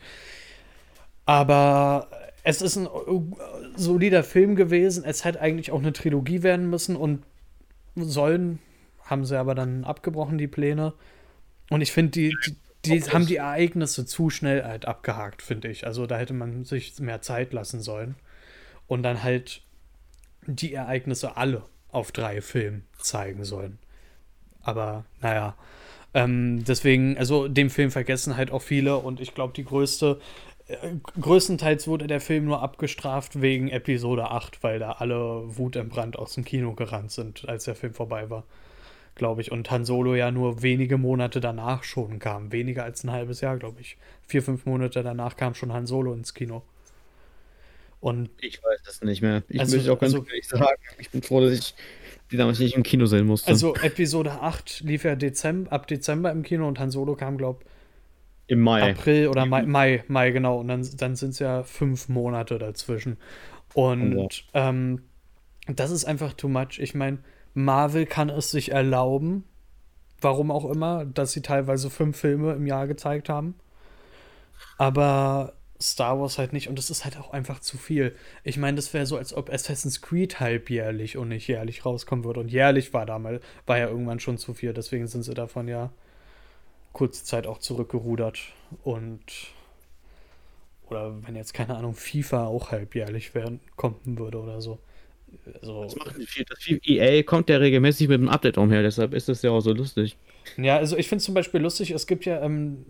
[1.27, 2.09] Aber
[2.43, 2.89] es ist ein
[3.77, 5.05] solider Film gewesen.
[5.05, 7.23] Es hätte eigentlich auch eine Trilogie werden müssen und
[7.97, 8.61] sollen,
[9.03, 10.95] haben sie aber dann abgebrochen, die Pläne.
[11.69, 12.37] Und ich finde, die,
[12.87, 15.87] die, die haben die Ereignisse zu schnell halt abgehakt, finde ich.
[15.87, 18.15] Also da hätte man sich mehr Zeit lassen sollen.
[18.87, 19.63] Und dann halt
[20.47, 21.65] die Ereignisse alle
[21.97, 23.79] auf drei Filmen zeigen sollen.
[24.63, 25.57] Aber naja,
[26.15, 30.21] ähm, deswegen, also dem Film vergessen halt auch viele und ich glaube, die größte,
[30.69, 30.77] äh,
[31.21, 36.45] größtenteils wurde der Film nur abgestraft wegen Episode 8, weil da alle wutentbrannt aus dem
[36.45, 38.45] Kino gerannt sind, als der Film vorbei war
[39.17, 39.51] glaube ich.
[39.51, 42.53] Und Han Solo ja nur wenige Monate danach schon kam.
[42.53, 43.97] Weniger als ein halbes Jahr, glaube ich.
[44.29, 46.63] Vier, fünf Monate danach kam schon Han Solo ins Kino.
[48.01, 49.43] Und ich weiß das nicht mehr.
[49.49, 51.75] Ich also, möchte auch ganz also, ehrlich sagen, ich bin froh, dass ich
[52.31, 53.49] die damals nicht im Kino sehen musste.
[53.49, 57.61] Also Episode 8 lief ja Dezember, ab Dezember im Kino und Han Solo kam, glaube
[57.63, 57.71] ich,
[58.49, 58.91] im Mai.
[58.91, 60.61] April oder Mai, Mai, Mai, genau.
[60.61, 63.17] Und dann, dann sind es ja fünf Monate dazwischen.
[63.75, 64.69] Und ja.
[64.69, 65.03] ähm,
[65.67, 66.79] das ist einfach too much.
[66.79, 67.19] Ich meine,
[67.55, 69.45] Marvel kann es sich erlauben,
[70.21, 73.55] warum auch immer, dass sie teilweise fünf Filme im Jahr gezeigt haben.
[74.79, 78.15] Aber Star Wars halt nicht und das ist halt auch einfach zu viel.
[78.45, 82.41] Ich meine, das wäre so, als ob Assassin's Creed halbjährlich und nicht jährlich rauskommen würde.
[82.41, 85.91] Und jährlich war damals, war ja irgendwann schon zu viel, deswegen sind sie davon ja
[86.93, 88.39] kurze Zeit auch zurückgerudert.
[88.85, 89.23] Und
[90.89, 94.79] oder wenn jetzt, keine Ahnung, FIFA auch halbjährlich werden, kommen würde oder so.
[95.61, 96.45] Also, das macht nicht viel.
[96.45, 96.59] Das.
[96.69, 100.17] EA kommt ja regelmäßig mit einem Update umher, deshalb ist das ja auch so lustig.
[100.57, 102.87] Ja, also ich finde es zum Beispiel lustig, es gibt ja, ähm,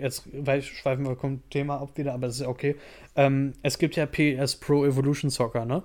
[0.00, 2.76] jetzt weil ich schweifen wir vom Thema ab wieder, aber das ist ja okay.
[3.16, 5.82] Ähm, es gibt ja PS Pro Evolution Soccer, ne?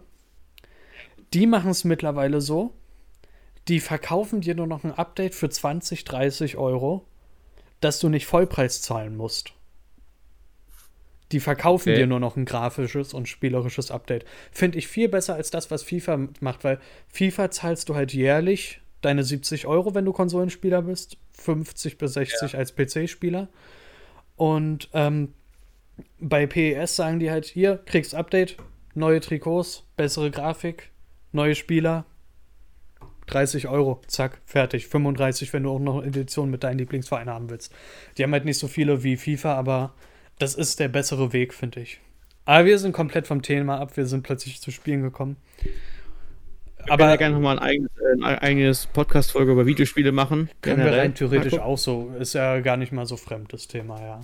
[1.34, 2.74] Die machen es mittlerweile so,
[3.68, 7.06] die verkaufen dir nur noch ein Update für 20, 30 Euro,
[7.82, 9.54] dass du nicht Vollpreis zahlen musst.
[11.32, 12.00] Die verkaufen okay.
[12.00, 14.26] dir nur noch ein grafisches und spielerisches Update.
[14.52, 18.82] Finde ich viel besser als das, was FIFA macht, weil FIFA zahlst du halt jährlich
[19.06, 22.60] deine 70 Euro, wenn du Konsolenspieler bist, 50 bis 60 ja.
[22.60, 23.48] als PC-Spieler.
[24.36, 25.34] Und ähm,
[26.20, 28.58] bei PES sagen die halt, hier, kriegst Update,
[28.94, 30.92] neue Trikots, bessere Grafik,
[31.32, 32.06] neue Spieler,
[33.28, 34.88] 30 Euro, zack, fertig.
[34.88, 37.74] 35, wenn du auch noch eine Edition mit deinen Lieblingsvereinen haben willst.
[38.18, 39.94] Die haben halt nicht so viele wie FIFA, aber
[40.38, 42.00] das ist der bessere Weg, finde ich.
[42.46, 45.38] Aber wir sind komplett vom Thema ab, wir sind plötzlich zu Spielen gekommen.
[46.86, 50.50] Wir aber ja gerne nochmal ein eigenes, äh, ein eigenes Podcast-Folge über Videospiele machen.
[50.62, 50.94] Können generell.
[50.94, 52.12] wir rein theoretisch auch so.
[52.20, 54.22] Ist ja gar nicht mal so fremd, das Thema, ja.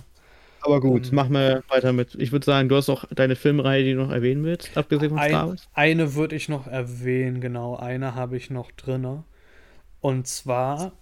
[0.60, 2.14] Aber gut, um, machen wir weiter mit.
[2.14, 5.18] Ich würde sagen, du hast auch deine Filmreihe, die du noch erwähnen willst, abgesehen von
[5.18, 5.68] Star Wars.
[5.74, 7.76] Eine würde ich noch erwähnen, genau.
[7.76, 9.24] Eine habe ich noch drin.
[10.00, 10.92] Und zwar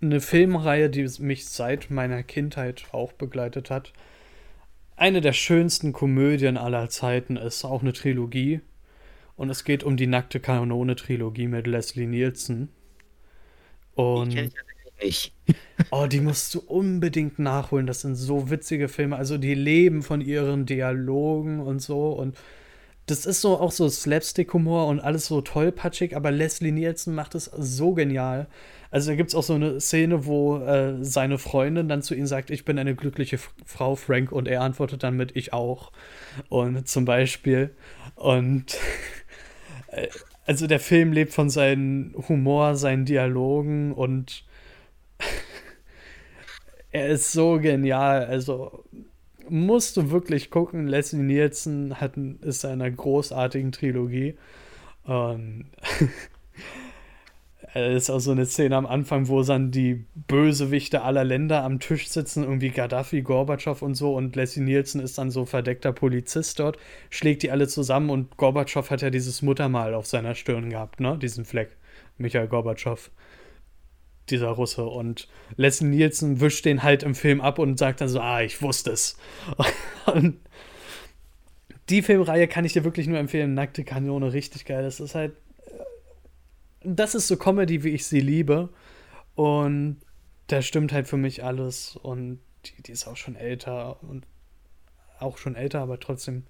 [0.00, 3.92] eine Filmreihe, die mich seit meiner Kindheit auch begleitet hat.
[4.96, 8.60] Eine der schönsten Komödien aller Zeiten ist auch eine Trilogie.
[9.36, 12.68] Und es geht um die nackte Kanone-Trilogie mit Leslie Nielsen.
[13.94, 14.32] Und.
[14.34, 14.50] Die
[15.00, 15.34] ich
[15.90, 17.86] oh, die musst du unbedingt nachholen.
[17.86, 19.16] Das sind so witzige Filme.
[19.16, 22.10] Also, die leben von ihren Dialogen und so.
[22.10, 22.36] Und
[23.06, 27.46] das ist so auch so Slapstick-Humor und alles so tollpatschig, aber Leslie Nielsen macht es
[27.46, 28.46] so genial.
[28.92, 32.26] Also da gibt es auch so eine Szene, wo äh, seine Freundin dann zu ihm
[32.26, 35.90] sagt, ich bin eine glückliche Frau, Frank, und er antwortet dann mit, ich auch.
[36.48, 37.74] Und zum Beispiel.
[38.14, 38.76] Und
[40.46, 44.44] also der Film lebt von seinem Humor, seinen Dialogen und
[46.90, 48.26] er ist so genial.
[48.26, 48.84] Also
[49.48, 50.86] musst du wirklich gucken.
[50.86, 54.36] Leslie Nielsen hat, ist einer großartigen Trilogie.
[55.04, 55.66] Und
[57.74, 61.80] es ist auch so eine Szene am Anfang, wo dann die Bösewichte aller Länder am
[61.80, 66.58] Tisch sitzen, irgendwie Gaddafi, Gorbatschow und so, und Leslie Nielsen ist dann so verdeckter Polizist
[66.58, 71.00] dort, schlägt die alle zusammen und Gorbatschow hat ja dieses Muttermal auf seiner Stirn gehabt,
[71.00, 71.18] ne?
[71.18, 71.76] Diesen Fleck.
[72.18, 73.10] Michael Gorbatschow.
[74.28, 74.84] Dieser Russe.
[74.84, 78.60] Und Leslie Nielsen wischt den halt im Film ab und sagt dann so, ah, ich
[78.60, 79.16] wusste es.
[80.12, 80.36] und
[81.88, 83.54] die Filmreihe kann ich dir wirklich nur empfehlen.
[83.54, 84.82] Nackte Kanone, richtig geil.
[84.82, 85.32] Das ist halt
[86.84, 88.68] das ist so Comedy, wie ich sie liebe.
[89.34, 90.00] Und
[90.48, 91.96] da stimmt halt für mich alles.
[91.96, 94.26] Und die, die ist auch schon älter und
[95.18, 96.44] auch schon älter, aber trotzdem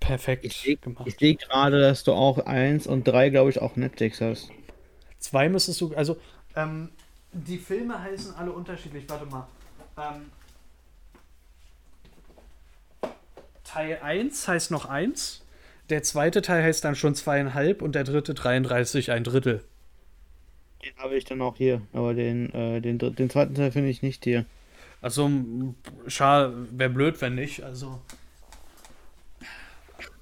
[0.00, 1.06] perfekt ich seh, gemacht.
[1.06, 4.50] Ich sehe gerade, dass du auch eins und drei, glaube ich, auch Netflix hast.
[5.18, 6.18] Zwei müsstest du, also
[6.54, 6.90] ähm,
[7.32, 9.08] die Filme heißen alle unterschiedlich.
[9.08, 9.46] Warte mal.
[9.96, 10.30] Ähm,
[13.64, 15.43] Teil 1 heißt noch 1.
[15.90, 19.62] Der zweite Teil heißt dann schon zweieinhalb und der dritte 33, ein Drittel.
[20.84, 24.02] Den habe ich dann auch hier, aber den, äh, den, den zweiten Teil finde ich
[24.02, 24.44] nicht hier.
[25.00, 25.30] Also,
[26.06, 27.62] schade, wäre blöd, wenn nicht.
[27.62, 28.00] Also.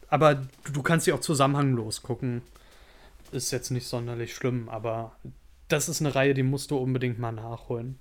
[0.09, 0.43] Aber
[0.73, 2.43] du kannst sie auch zusammenhanglos gucken.
[3.31, 5.17] Ist jetzt nicht sonderlich schlimm, aber
[5.69, 7.99] das ist eine Reihe, die musst du unbedingt mal nachholen.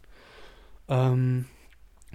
[0.89, 1.45] Ähm,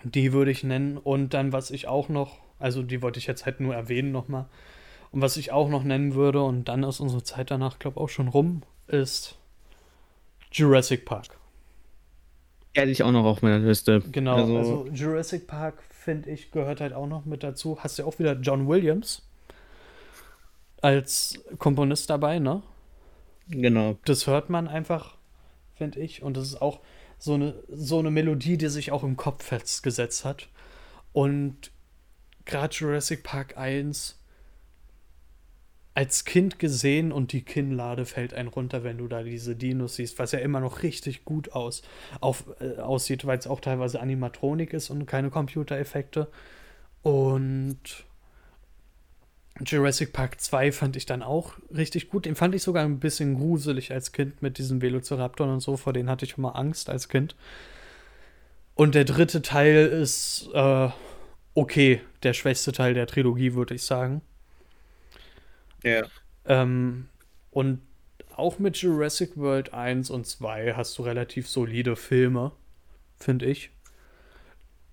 [0.02, 0.98] die würde ich nennen.
[0.98, 4.46] Und dann, was ich auch noch, also die wollte ich jetzt halt nur erwähnen nochmal.
[5.16, 8.02] Und was ich auch noch nennen würde, und dann ist unsere Zeit danach, glaube ich,
[8.02, 9.38] auch schon rum, ist
[10.52, 11.38] Jurassic Park.
[12.74, 14.02] Hätte ich auch noch auf meiner Liste.
[14.12, 17.78] Genau, also, also Jurassic Park, finde ich, gehört halt auch noch mit dazu.
[17.82, 19.26] Hast ja auch wieder John Williams
[20.82, 22.62] als Komponist dabei, ne?
[23.48, 23.96] Genau.
[24.04, 25.16] Das hört man einfach,
[25.76, 26.22] finde ich.
[26.22, 26.80] Und das ist auch
[27.18, 30.50] so eine, so eine Melodie, die sich auch im Kopf festgesetzt hat.
[31.14, 31.70] Und
[32.44, 34.18] gerade Jurassic Park 1
[35.96, 40.18] als Kind gesehen und die Kinnlade fällt ein runter, wenn du da diese Dinos siehst,
[40.18, 41.80] was ja immer noch richtig gut aus,
[42.20, 46.28] auf, äh, aussieht, weil es auch teilweise Animatronik ist und keine Computereffekte.
[47.00, 47.78] Und
[49.64, 52.26] Jurassic Park 2 fand ich dann auch richtig gut.
[52.26, 55.78] Den fand ich sogar ein bisschen gruselig als Kind mit diesen Velociraptoren und so.
[55.78, 57.36] Vor denen hatte ich immer Angst als Kind.
[58.74, 60.90] Und der dritte Teil ist äh,
[61.54, 64.20] okay, der schwächste Teil der Trilogie, würde ich sagen.
[65.86, 66.04] Ja.
[66.46, 67.08] Ähm,
[67.50, 67.80] und
[68.34, 72.52] auch mit Jurassic World 1 und 2 hast du relativ solide Filme,
[73.18, 73.70] finde ich.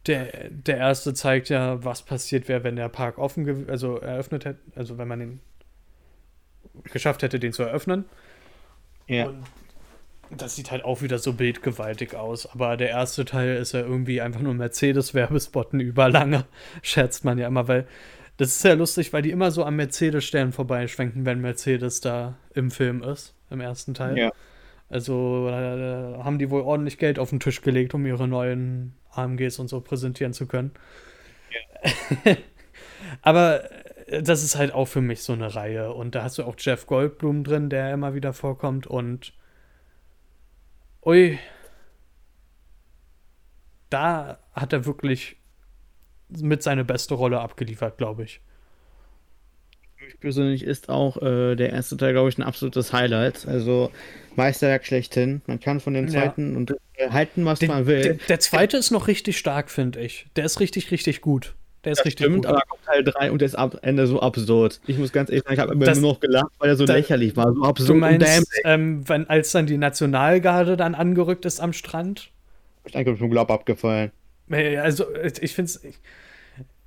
[0.05, 4.59] Der, der erste zeigt ja, was passiert wäre, wenn der Park offen, also eröffnet hätte,
[4.75, 5.39] also wenn man den
[6.83, 8.05] geschafft hätte, den zu eröffnen.
[9.07, 9.27] Ja.
[10.29, 12.45] Und das sieht halt auch wieder so bildgewaltig aus.
[12.45, 16.45] Aber der erste Teil ist ja irgendwie einfach nur Mercedes-Werbespotten überlange,
[16.81, 17.87] scherzt man ja immer, weil
[18.37, 22.71] das ist ja lustig, weil die immer so am Mercedes-Stern vorbeischwenken, wenn Mercedes da im
[22.71, 24.17] Film ist, im ersten Teil.
[24.17, 24.31] Ja.
[24.89, 29.59] Also äh, haben die wohl ordentlich Geld auf den Tisch gelegt, um ihre neuen AMGs
[29.59, 30.71] und so präsentieren zu können.
[32.25, 32.35] Ja.
[33.21, 33.71] Aber
[34.07, 35.93] äh, das ist halt auch für mich so eine Reihe.
[35.93, 38.87] Und da hast du auch Jeff Goldblum drin, der immer wieder vorkommt.
[38.87, 39.33] Und
[41.05, 41.37] ui,
[43.89, 45.37] da hat er wirklich
[46.41, 48.41] mit seine beste Rolle abgeliefert, glaube ich.
[49.95, 53.47] Für mich persönlich ist auch äh, der erste Teil, glaube ich, ein absolutes Highlight.
[53.47, 53.91] Also
[54.35, 55.41] Meisterwerk schlechthin.
[55.47, 56.57] Man kann von den zweiten ja.
[56.57, 58.01] und äh, halten, was den, man will.
[58.01, 60.27] Der, der zweite ist noch richtig stark, finde ich.
[60.35, 61.55] Der ist richtig, richtig gut.
[61.83, 62.45] Der ist das richtig stimmt, gut.
[62.45, 64.79] aber kommt Teil 3 und der ist am Ende so absurd.
[64.87, 66.95] Ich muss ganz ehrlich sagen, ich habe immer nur noch gelacht, weil er so das,
[66.95, 67.53] lächerlich war.
[67.53, 72.29] So absurd du meinst, ähm, wenn, als dann die Nationalgarde dann angerückt ist am Strand?
[72.85, 74.11] Ich denke, ich bin Glaub abgefallen.
[74.49, 75.05] Also,
[75.41, 75.81] ich finde es.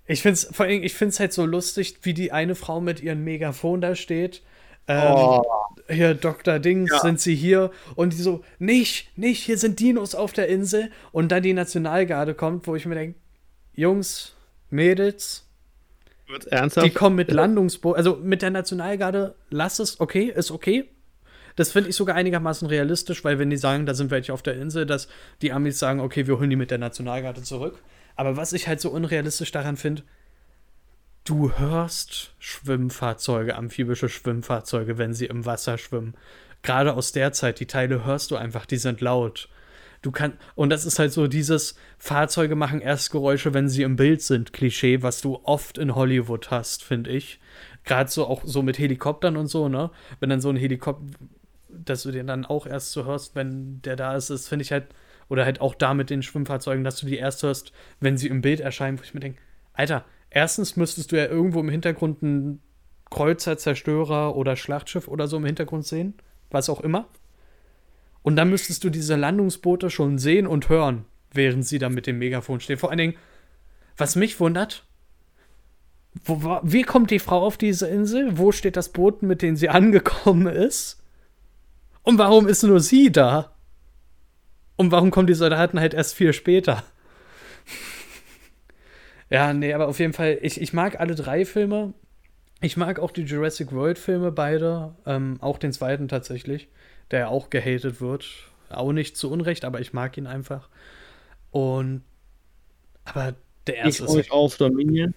[0.07, 2.81] Ich, finde es vor allem, ich finde es halt so lustig, wie die eine Frau
[2.81, 4.43] mit ihrem Megafon da steht.
[4.89, 5.43] Ähm, oh.
[5.89, 6.59] Hier, Dr.
[6.59, 7.01] Dings, Ja.
[7.01, 7.71] sind sie hier?
[7.97, 10.91] Und die so, nicht, nicht, hier sind Dinos auf der Insel.
[11.13, 13.19] Und dann die Nationalgarde kommt, wo ich mir denke,
[13.75, 14.35] Jungs,
[14.71, 15.47] Mädels,
[16.29, 16.87] Wird's ernsthaft?
[16.87, 20.89] die kommen mit Landungsboot, also mit der Nationalgarde, lass es, okay, ist okay.
[21.57, 24.57] Das finde ich sogar einigermaßen realistisch, weil wenn die sagen, da sind welche auf der
[24.57, 25.09] Insel, dass
[25.41, 27.79] die Amis sagen, okay, wir holen die mit der Nationalgarde zurück.
[28.17, 30.03] Aber was ich halt so unrealistisch daran finde,
[31.25, 36.15] du hörst Schwimmfahrzeuge, amphibische Schwimmfahrzeuge, wenn sie im Wasser schwimmen.
[36.63, 39.49] Gerade aus der Zeit, die Teile hörst du einfach, die sind laut.
[40.03, 43.97] Du kannst, und das ist halt so dieses Fahrzeuge machen erst Geräusche, wenn sie im
[43.97, 47.41] Bild sind, Klischee, was du oft in Hollywood hast, finde ich.
[47.85, 49.91] Gerade so auch so mit Helikoptern und so, ne?
[50.21, 51.05] Wenn dann so ein Helikopter,
[51.69, 54.73] dass du den dann auch erst so hörst, wenn der da ist, das finde ich
[54.73, 54.87] halt,
[55.29, 58.43] oder halt auch da mit den Schwimmfahrzeugen, dass du die erst hörst, wenn sie im
[58.43, 59.41] Bild erscheinen, wo ich mir denke,
[59.73, 62.61] Alter, erstens müsstest du ja irgendwo im Hintergrund einen
[63.11, 66.15] Kreuzer, Zerstörer oder Schlachtschiff oder so im Hintergrund sehen,
[66.51, 67.09] was auch immer.
[68.23, 72.19] Und dann müsstest du diese Landungsboote schon sehen und hören, während sie da mit dem
[72.19, 72.79] Megafon stehen.
[72.79, 73.15] Vor allen Dingen,
[73.97, 74.85] was mich wundert,
[76.25, 78.39] wo, wie kommt die Frau auf diese Insel?
[78.39, 81.03] Wo steht das Boot, mit dem sie angekommen ist?
[82.03, 83.56] Und warum ist nur sie da?
[84.77, 86.83] Und warum kommen die Soldaten halt erst viel später?
[89.31, 91.95] ja, nee, aber auf jeden Fall, ich, ich mag alle drei Filme.
[92.61, 94.95] Ich mag auch die Jurassic World-Filme beide.
[95.05, 96.69] Ähm, auch den zweiten tatsächlich,
[97.11, 98.27] der ja auch gehatet wird.
[98.71, 100.69] Auch nicht zu Unrecht, aber ich mag ihn einfach.
[101.51, 102.03] Und.
[103.05, 103.35] Aber
[103.67, 104.17] der Ich erste freue ist.
[104.27, 105.15] mich auf Dominion.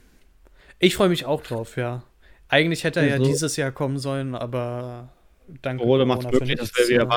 [0.79, 2.03] Ich freue mich auch drauf, ja.
[2.47, 5.09] Eigentlich hätte er ja Also- dieses Jahr kommen sollen, aber
[5.61, 7.09] danke Corona macht für möglich, dass nichts, wir wieder ja.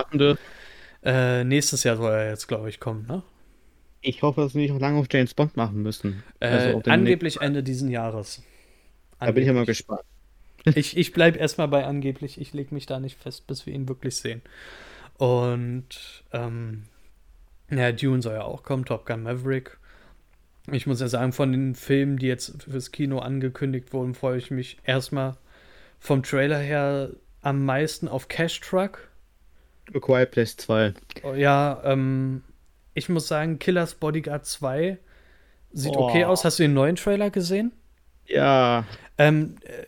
[1.05, 3.23] Äh, nächstes Jahr soll er jetzt, glaube ich, kommen, ne?
[4.01, 6.25] Ich hoffe, dass wir nicht noch lange auf James Bond machen müssen.
[6.41, 8.43] Äh, Also angeblich Ende diesen Jahres.
[9.21, 9.67] Da bin ich ja mal Angeblich.
[9.67, 10.03] gespannt.
[10.75, 12.41] Ich, ich bleibe erstmal bei angeblich.
[12.41, 14.43] Ich lege mich da nicht fest, bis wir ihn wirklich sehen.
[15.19, 16.85] Und ähm,
[17.71, 19.79] ja, Dune soll ja auch kommen, Top Gun Maverick.
[20.71, 24.51] Ich muss ja sagen, von den Filmen, die jetzt fürs Kino angekündigt wurden, freue ich
[24.51, 25.37] mich erstmal
[25.99, 27.11] vom Trailer her
[27.43, 29.09] am meisten auf Cash Truck.
[29.95, 30.95] A Quiet Place 2.
[31.23, 32.43] Oh, Ja, ähm,
[32.95, 34.99] ich muss sagen, Killers Bodyguard 2
[35.73, 36.09] sieht Oh.
[36.09, 36.45] okay aus.
[36.45, 37.73] Hast du den neuen Trailer gesehen?
[38.27, 38.85] Ja.
[39.19, 39.85] Ähm, äh,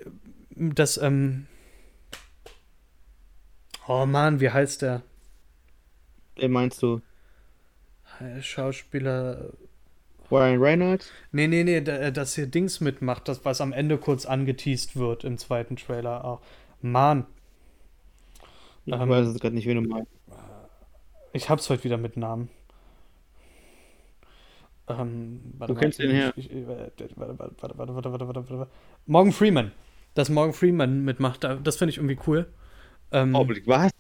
[0.57, 1.47] das, ähm.
[3.87, 5.03] Oh Mann, wie heißt der?
[6.37, 7.01] Wen meinst du?
[8.21, 9.51] Äh, Schauspieler.
[10.31, 11.11] Ryan Reynolds?
[11.33, 15.23] Nee, nee, nee, da- das hier Dings mitmacht, das, was am Ende kurz angeteased wird
[15.25, 16.41] im zweiten Trailer auch.
[16.81, 17.27] Mann,
[18.87, 20.11] ich ähm, weiß es gerade nicht, wen du meinst.
[21.33, 22.49] Ich hab's heute wieder mit Namen.
[24.87, 26.33] Ähm, warte, du kennst den her.
[26.37, 28.69] warte, warte, warte, warte, warte, warte,
[29.07, 29.73] Morgan Freeman.
[30.15, 32.47] Dass Morgan Freeman mitmacht, das finde ich irgendwie cool.
[33.11, 33.91] Ähm, Augenblick, was?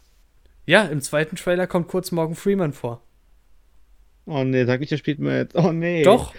[0.66, 3.03] Ja, im zweiten Trailer kommt kurz Morgan Freeman vor.
[4.26, 5.55] Oh nee, sag ich, er spielt mit.
[5.55, 6.03] Oh nee.
[6.03, 6.35] Doch.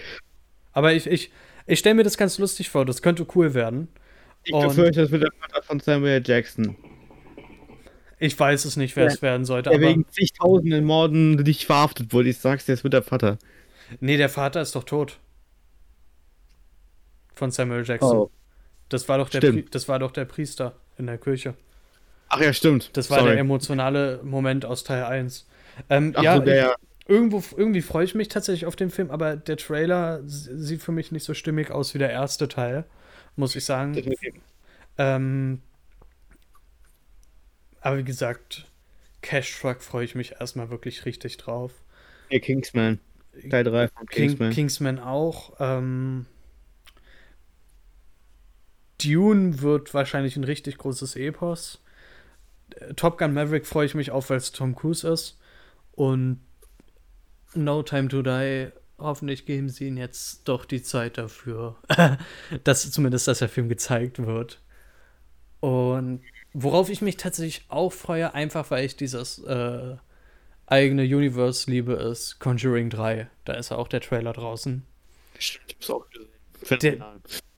[0.72, 1.30] Aber ich, ich,
[1.66, 3.88] ich stelle mir das ganz lustig vor, das könnte cool werden.
[4.44, 6.76] Ich befürchte, das wird der Vater von Samuel Jackson.
[8.18, 9.10] Ich weiß es nicht, wer Ja.
[9.10, 9.88] es werden sollte, Der aber.
[9.88, 12.30] wegen zigtausenden Morden nicht verhaftet wurde.
[12.30, 13.38] Ich sag's dir, es wird der Vater.
[14.00, 15.18] Nee, der Vater ist doch tot.
[17.34, 18.16] Von Samuel Jackson.
[18.16, 18.30] Oh.
[18.88, 19.40] Das war doch der.
[19.40, 21.54] Pri das war doch der Priester in der Kirche.
[22.28, 22.90] Ach ja, stimmt.
[22.96, 23.32] Das war Sorry.
[23.32, 25.46] der emotionale Moment aus Teil 1.
[25.90, 26.74] Ähm, Ach ja, so, der, ja.
[27.06, 31.12] irgendwo, irgendwie freue ich mich tatsächlich auf den Film, aber der Trailer sieht für mich
[31.12, 32.84] nicht so stimmig aus wie der erste Teil,
[33.36, 34.02] muss ich sagen.
[34.98, 35.60] Ähm,
[37.80, 38.66] aber wie gesagt,
[39.22, 41.72] Cash Truck freue ich mich erstmal wirklich richtig drauf.
[42.30, 43.00] Nee, Kingsman.
[43.50, 44.50] Teil 3 von King, Kingsman.
[44.52, 45.54] Kingsman auch.
[45.58, 46.26] Ähm,
[49.02, 51.82] Dune wird wahrscheinlich ein richtig großes Epos.
[52.96, 55.38] Top Gun Maverick freue ich mich auf, weil es Tom Cruise ist.
[55.92, 56.40] Und
[57.54, 58.68] No Time to Die,
[58.98, 61.76] hoffentlich geben sie ihnen jetzt doch die Zeit dafür,
[62.64, 64.60] dass zumindest, dass der Film gezeigt wird.
[65.60, 66.22] Und
[66.58, 69.96] worauf ich mich tatsächlich auch freue, einfach weil ich dieses äh,
[70.66, 73.28] eigene Universe liebe, ist Conjuring 3.
[73.44, 74.82] Da ist ja auch der Trailer draußen.
[75.38, 76.06] Stimmt, ich hab's auch
[76.60, 77.02] gesehen.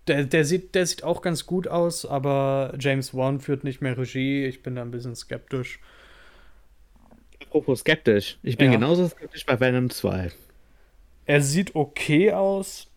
[0.09, 3.97] Der, der, sieht, der sieht auch ganz gut aus, aber James Wan führt nicht mehr
[3.97, 4.47] Regie.
[4.47, 5.81] Ich bin da ein bisschen skeptisch.
[7.43, 8.39] Apropos skeptisch.
[8.43, 8.79] Ich bin Ja.
[8.79, 10.33] genauso skeptisch bei Venom 2.
[11.27, 12.88] Er sieht okay aus.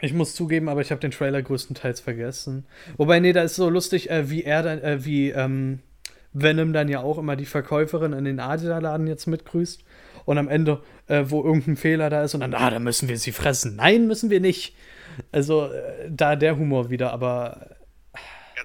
[0.00, 2.66] Ich muss zugeben, aber ich habe den Trailer größtenteils vergessen.
[2.96, 5.80] Wobei, nee, da ist so lustig, äh, wie er dann, äh, wie ähm,
[6.32, 9.84] Venom dann ja auch immer die Verkäuferin in den Adidas-Laden jetzt mitgrüßt.
[10.24, 13.18] Und am Ende, äh, wo irgendein Fehler da ist, und dann, ah, da müssen wir
[13.18, 13.76] sie fressen.
[13.76, 14.74] Nein, müssen wir nicht.
[15.32, 17.77] Also, äh, da der Humor wieder, aber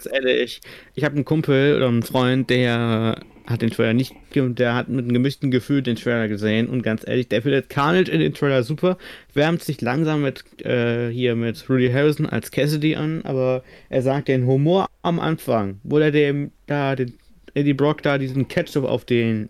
[0.04, 0.62] Ganz ehrlich,
[0.96, 5.00] ich habe einen Kumpel oder einen Freund, der hat den Trailer nicht, der hat mit
[5.04, 8.64] einem gemischten Gefühl den Trailer gesehen und ganz ehrlich, der findet Carnage in den Trailer
[8.64, 8.98] super,
[9.34, 14.30] wärmt sich langsam mit äh, hier mit Rudy Harrison als Cassidy an, aber er sagt
[14.30, 17.14] den Humor am Anfang, wo er dem da den
[17.54, 19.50] Eddie Brock da diesen Ketchup auf den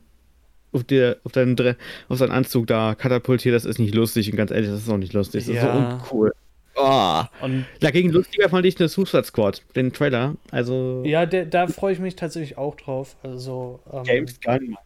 [0.72, 1.76] auf, der, auf, seinen, Dre-
[2.10, 4.98] auf seinen Anzug da katapultiert, das ist nicht lustig und ganz ehrlich, das ist auch
[4.98, 5.72] nicht lustig, das ist Ja.
[5.72, 6.34] so uncool.
[6.76, 7.24] Oh.
[7.42, 10.36] und Dagegen lustiger fand ich eine Suicide Squad, den Trailer.
[10.52, 13.16] Also ja, der, da freue ich mich tatsächlich auch drauf.
[13.24, 14.78] Also, ähm, James Gunn.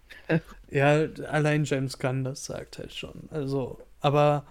[0.69, 3.29] Ja, allein James Gunn, das sagt halt schon.
[3.31, 4.45] Also, aber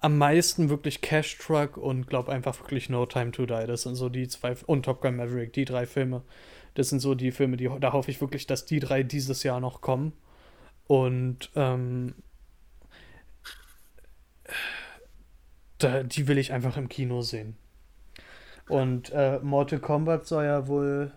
[0.00, 3.66] am meisten wirklich Cash Truck und glaub einfach wirklich No Time to Die.
[3.66, 6.22] Das sind so die zwei und Top Gun Maverick, die drei Filme.
[6.74, 9.60] Das sind so die Filme, die da hoffe ich wirklich, dass die drei dieses Jahr
[9.60, 10.12] noch kommen.
[10.88, 12.14] Und ähm,
[15.82, 17.56] da, die will ich einfach im Kino sehen.
[18.68, 21.12] Und äh, Mortal Kombat soll ja wohl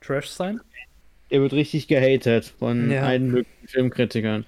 [0.00, 0.60] Trash sein.
[1.30, 3.02] Der wird richtig gehatet von Ja.
[3.02, 4.44] allen möglichen Filmkritikern.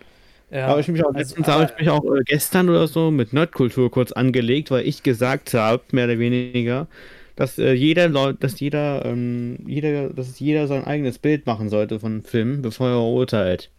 [0.50, 3.10] Ja, aber ich mich auch also, letztens habe ich mich auch äh, gestern oder so
[3.10, 6.88] mit Nerdkultur kurz angelegt, weil ich gesagt habe, mehr oder weniger,
[7.36, 12.00] dass äh, jeder Leu dass jeder, ähm, jeder, dass jeder sein eigenes Bild machen sollte
[12.00, 13.70] von Filmen, bevor er urteilt.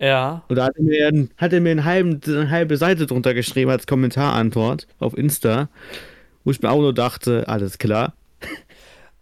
[0.00, 3.34] Ja, Und da hat er mir, hat er mir einen halben, eine halbe Seite drunter
[3.34, 5.68] geschrieben als Kommentarantwort auf Insta,
[6.42, 8.14] wo ich mir auch nur dachte, alles klar.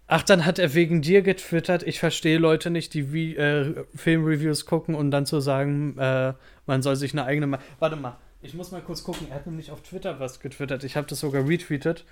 [0.07, 1.83] Ach, dann hat er wegen dir getwittert.
[1.83, 6.33] Ich verstehe Leute nicht, die wie, äh, Filmreviews gucken und dann zu sagen, äh,
[6.64, 7.47] man soll sich eine eigene.
[7.47, 9.26] Ma Warte mal, ich muss mal kurz gucken.
[9.29, 10.83] Er hat nämlich auf Twitter was getwittert.
[10.85, 12.07] Ich habe das sogar retweetet.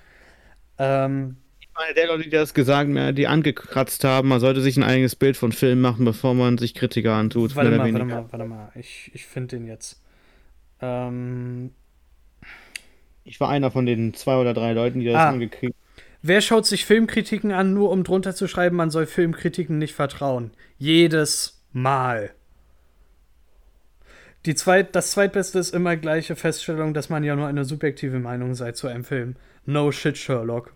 [0.77, 1.37] Ähm,
[1.77, 5.15] Meine, der Leute, die das gesagt haben, die angekratzt haben, man sollte sich ein eigenes
[5.15, 7.55] Bild von Filmen machen, bevor man sich Kritiker antut.
[7.55, 8.71] warte mal, warte mal, warte mal.
[8.75, 10.01] Ich, ich finde den jetzt.
[10.81, 11.71] Ähm,
[13.23, 15.29] Ich war einer von den zwei oder drei Leuten, die das Ah.
[15.29, 15.75] angekriegt
[16.23, 20.51] wer schaut sich Filmkritiken an, nur um drunter zu schreiben, man soll Filmkritiken nicht vertrauen?
[20.77, 22.31] Jedes Mal.
[24.45, 28.55] Die zweit, das zweitbeste ist immer gleiche Feststellung, dass man ja nur eine subjektive Meinung
[28.55, 29.35] sei zu einem Film.
[29.65, 30.73] No shit, Sherlock.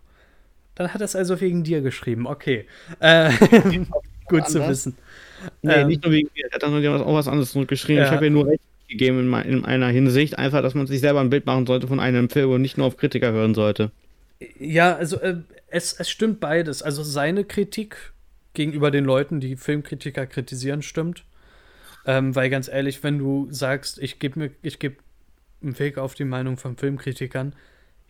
[0.76, 2.28] Dann hat er es also wegen dir geschrieben.
[2.28, 2.66] Okay.
[3.00, 3.32] Äh,
[4.28, 4.98] gut zu wissen.
[5.62, 6.46] Nee, Ähm, nicht nur wegen mir.
[6.46, 8.02] Er hat dann auch was anderes zurückgeschrieben.
[8.02, 8.06] ja.
[8.06, 11.22] Ich habe ja nur recht gegeben in, in, einer Hinsicht, einfach, dass man sich selber
[11.22, 13.92] ein Bild machen sollte von einem Film und nicht nur auf Kritiker hören sollte.
[14.60, 16.82] Ja, also äh, es, es stimmt beides.
[16.82, 18.14] Also seine Kritik
[18.54, 21.24] gegenüber den Leuten, die Filmkritiker kritisieren, stimmt.
[22.06, 24.98] Ähm, weil ganz ehrlich, wenn du sagst, ich gebe mir, ich gebe
[25.62, 27.54] einen Weg auf die Meinung von Filmkritikern,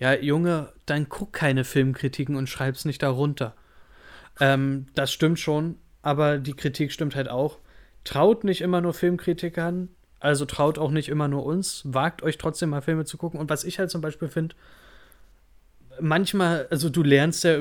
[0.02, 3.54] ja, Junge, dann guck keine Filmkritiken und schreib's nicht darunter.
[4.40, 7.60] Ähm, das stimmt schon, aber die Kritik stimmt halt auch.
[8.04, 9.90] Traut nicht immer nur Filmkritikern,
[10.20, 13.40] also traut auch nicht immer nur uns, wagt euch trotzdem mal Filme zu gucken.
[13.40, 14.56] Und was ich halt zum Beispiel finde,
[16.00, 17.60] manchmal, also du lernst ja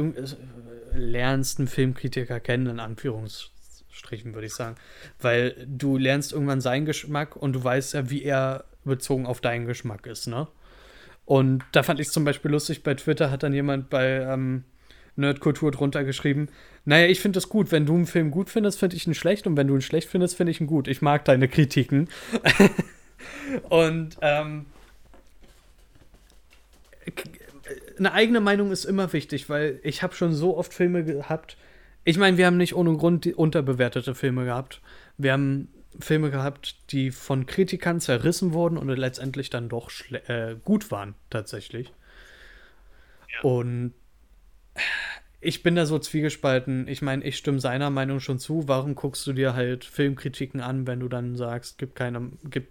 [0.95, 4.77] lernst einen Filmkritiker kennen, in Anführungsstrichen, würde ich sagen.
[5.21, 9.67] Weil du lernst irgendwann seinen Geschmack und du weißt ja, wie er bezogen auf deinen
[9.67, 10.49] Geschmack ist, ne?
[11.31, 14.65] Und da fand ich es zum Beispiel lustig, bei Twitter hat dann jemand bei ähm,
[15.15, 16.49] Nerdkultur drunter geschrieben,
[16.85, 19.47] naja, ich finde es gut, wenn du einen Film gut findest, finde ich ihn schlecht
[19.47, 20.89] und wenn du ihn schlecht findest, finde ich ihn gut.
[20.89, 22.09] Ich mag deine Kritiken.
[23.69, 24.67] und ähm,
[27.97, 31.57] eine eigene Meinung ist immer wichtig, weil ich habe schon so oft Filme gehabt.
[32.03, 34.81] Ich meine, wir haben nicht ohne Grund unterbewertete Filme gehabt.
[35.17, 35.69] Wir haben
[35.99, 39.91] Filme gehabt, die von Kritikern zerrissen wurden und letztendlich dann doch
[40.27, 41.93] äh, gut waren, tatsächlich.
[43.33, 43.49] Ja.
[43.49, 43.95] Und
[45.41, 46.87] ich bin da so zwiegespalten.
[46.87, 48.69] Ich meine, ich stimme seiner Meinung schon zu.
[48.69, 52.69] Warum guckst du dir halt Filmkritiken an, wenn du dann sagst, gib keine, gib,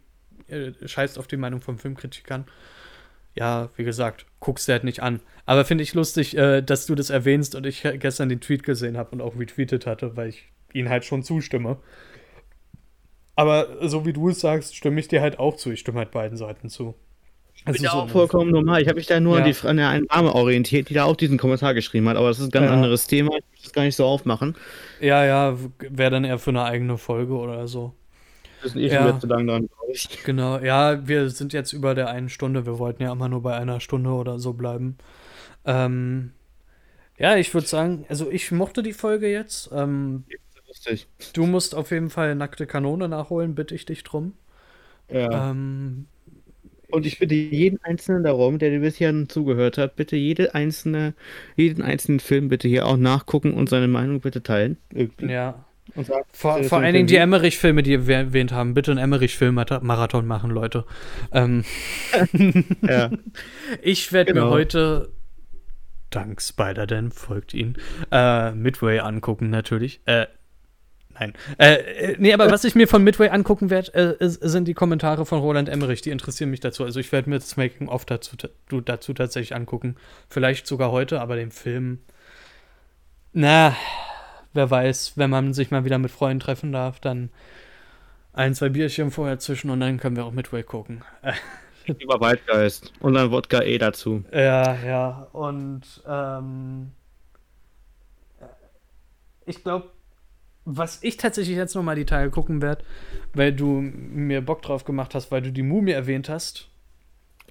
[0.48, 2.46] äh, scheißt auf die Meinung von Filmkritikern?
[3.36, 5.22] ja, wie gesagt, guckst du halt nicht an.
[5.46, 8.98] Aber finde ich lustig, äh, dass du das erwähnst und ich gestern den Tweet gesehen
[8.98, 11.78] habe und auch retweetet hatte, weil ich ihn halt schon zustimme.
[13.40, 15.72] Aber so wie du es sagst, stimme ich dir halt auch zu.
[15.72, 16.94] Ich stimme halt beiden Seiten zu.
[17.66, 18.82] Das ist ja auch vollkommen normal.
[18.82, 19.46] Ich habe mich da nur ja.
[19.46, 22.18] an, die, an der einen Dame orientiert, die da auch diesen Kommentar geschrieben hat.
[22.18, 22.74] Aber das ist ein ganz ja.
[22.74, 23.32] anderes Thema.
[23.38, 24.58] Ich muss das gar nicht so aufmachen.
[25.00, 27.94] Ja, ja, wäre dann eher für eine eigene Folge oder so.
[28.62, 29.08] Wir sind eh ja.
[29.08, 30.22] schon zu lang dran, glaube ich.
[30.26, 32.66] Genau, ja, wir sind jetzt über der einen Stunde.
[32.66, 34.98] Wir wollten ja immer nur bei einer Stunde oder so bleiben.
[35.64, 36.34] Ähm,
[37.18, 39.70] ja, ich würde sagen, also ich mochte die Folge jetzt.
[39.74, 40.26] Ähm,
[41.34, 44.34] du musst auf jeden Fall nackte Kanone nachholen, bitte ich dich drum.
[45.12, 45.52] Ja.
[45.52, 46.06] Ähm,
[46.92, 51.14] und ich bitte jeden Einzelnen darum, der dir bisher zugehört hat, bitte jede einzelne,
[51.56, 54.78] jeden einzelnen Film bitte hier auch nachgucken und seine Meinung bitte teilen.
[54.92, 55.32] Irgendwie.
[55.32, 55.66] Ja.
[55.96, 58.74] Sagt, vor, vor allen Dingen die Emmerich-Filme, die wir erwähnt haben.
[58.74, 60.86] Bitte einen Emmerich-Film-Marathon machen, Leute.
[61.32, 61.64] Ähm,
[62.82, 63.10] ja.
[63.82, 64.48] Ich werde genau.
[64.48, 65.12] mir heute,
[66.12, 67.76] dank Spider-Dan, folgt ihn,
[68.12, 70.02] äh, Midway angucken, natürlich.
[70.06, 70.28] Äh,
[71.20, 71.34] nein.
[71.58, 75.26] Äh, äh nee, aber was ich mir von Midway angucken werde, äh, sind die Kommentare
[75.26, 76.02] von Roland Emmerich.
[76.02, 76.84] Die interessieren mich dazu.
[76.84, 78.36] Also ich werde mir das Making-of dazu,
[78.86, 79.96] dazu tatsächlich angucken.
[80.30, 82.00] Vielleicht sogar heute, aber den Film.
[83.34, 83.76] Na,
[84.54, 87.30] wer weiß, wenn man sich mal wieder mit Freunden treffen darf, dann
[88.34, 91.04] ein, zwei Bierchen vorher zwischen und dann können wir auch Midway gucken.
[92.00, 94.24] Über Waldgeist und dann Wodka E dazu.
[94.32, 95.28] Ja, ja.
[95.32, 96.92] Und ähm,
[99.46, 99.90] ich glaube,
[100.66, 102.84] was ich tatsächlich jetzt nochmal die Teile gucken werde,
[103.34, 106.70] weil du mir Bock drauf gemacht hast, weil du die Mumie erwähnt hast.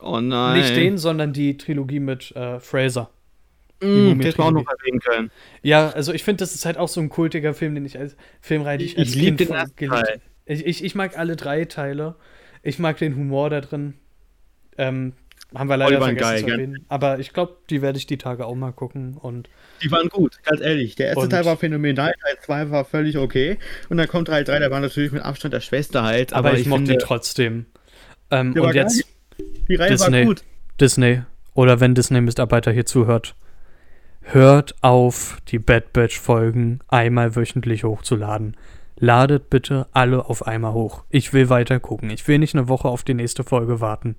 [0.00, 0.58] Oh nein.
[0.58, 3.10] Nicht den, sondern die Trilogie mit äh, Fraser.
[3.82, 5.30] Mm, hätte man auch noch erwähnen können.
[5.62, 8.16] Ja, also ich finde, das ist halt auch so ein kultiger Film, den ich als
[8.40, 10.20] Filmreihe, ich, ich, ich liebe den ersten Teil.
[10.46, 12.16] Ich, ich, ich, mag alle drei Teile.
[12.62, 13.94] Ich mag den Humor da drin.
[14.76, 15.12] Ähm,
[15.54, 16.84] haben wir leider vergessen geil, zu erwähnen.
[16.88, 19.16] Aber ich glaube, die werde ich die Tage auch mal gucken.
[19.16, 19.48] Und
[19.82, 20.94] die waren gut, ganz ehrlich.
[20.96, 23.58] Der erste Teil war phänomenal, Teil 2 war völlig okay.
[23.88, 26.32] Und dann kommt Teil 3, der war natürlich mit Abstand der Schwester halt.
[26.32, 27.66] Aber, aber ich, ich mochte ihn trotzdem.
[28.30, 29.04] Ähm, und jetzt
[29.68, 30.44] die Reihe Disney, war gut.
[30.80, 31.22] Disney.
[31.54, 33.34] Oder wenn Disney-Mitarbeiter hier zuhört
[34.32, 38.56] hört auf, die Bad Batch Folgen einmal wöchentlich hochzuladen.
[38.96, 41.04] Ladet bitte alle auf einmal hoch.
[41.08, 42.10] Ich will weiter gucken.
[42.10, 44.16] Ich will nicht eine Woche auf die nächste Folge warten.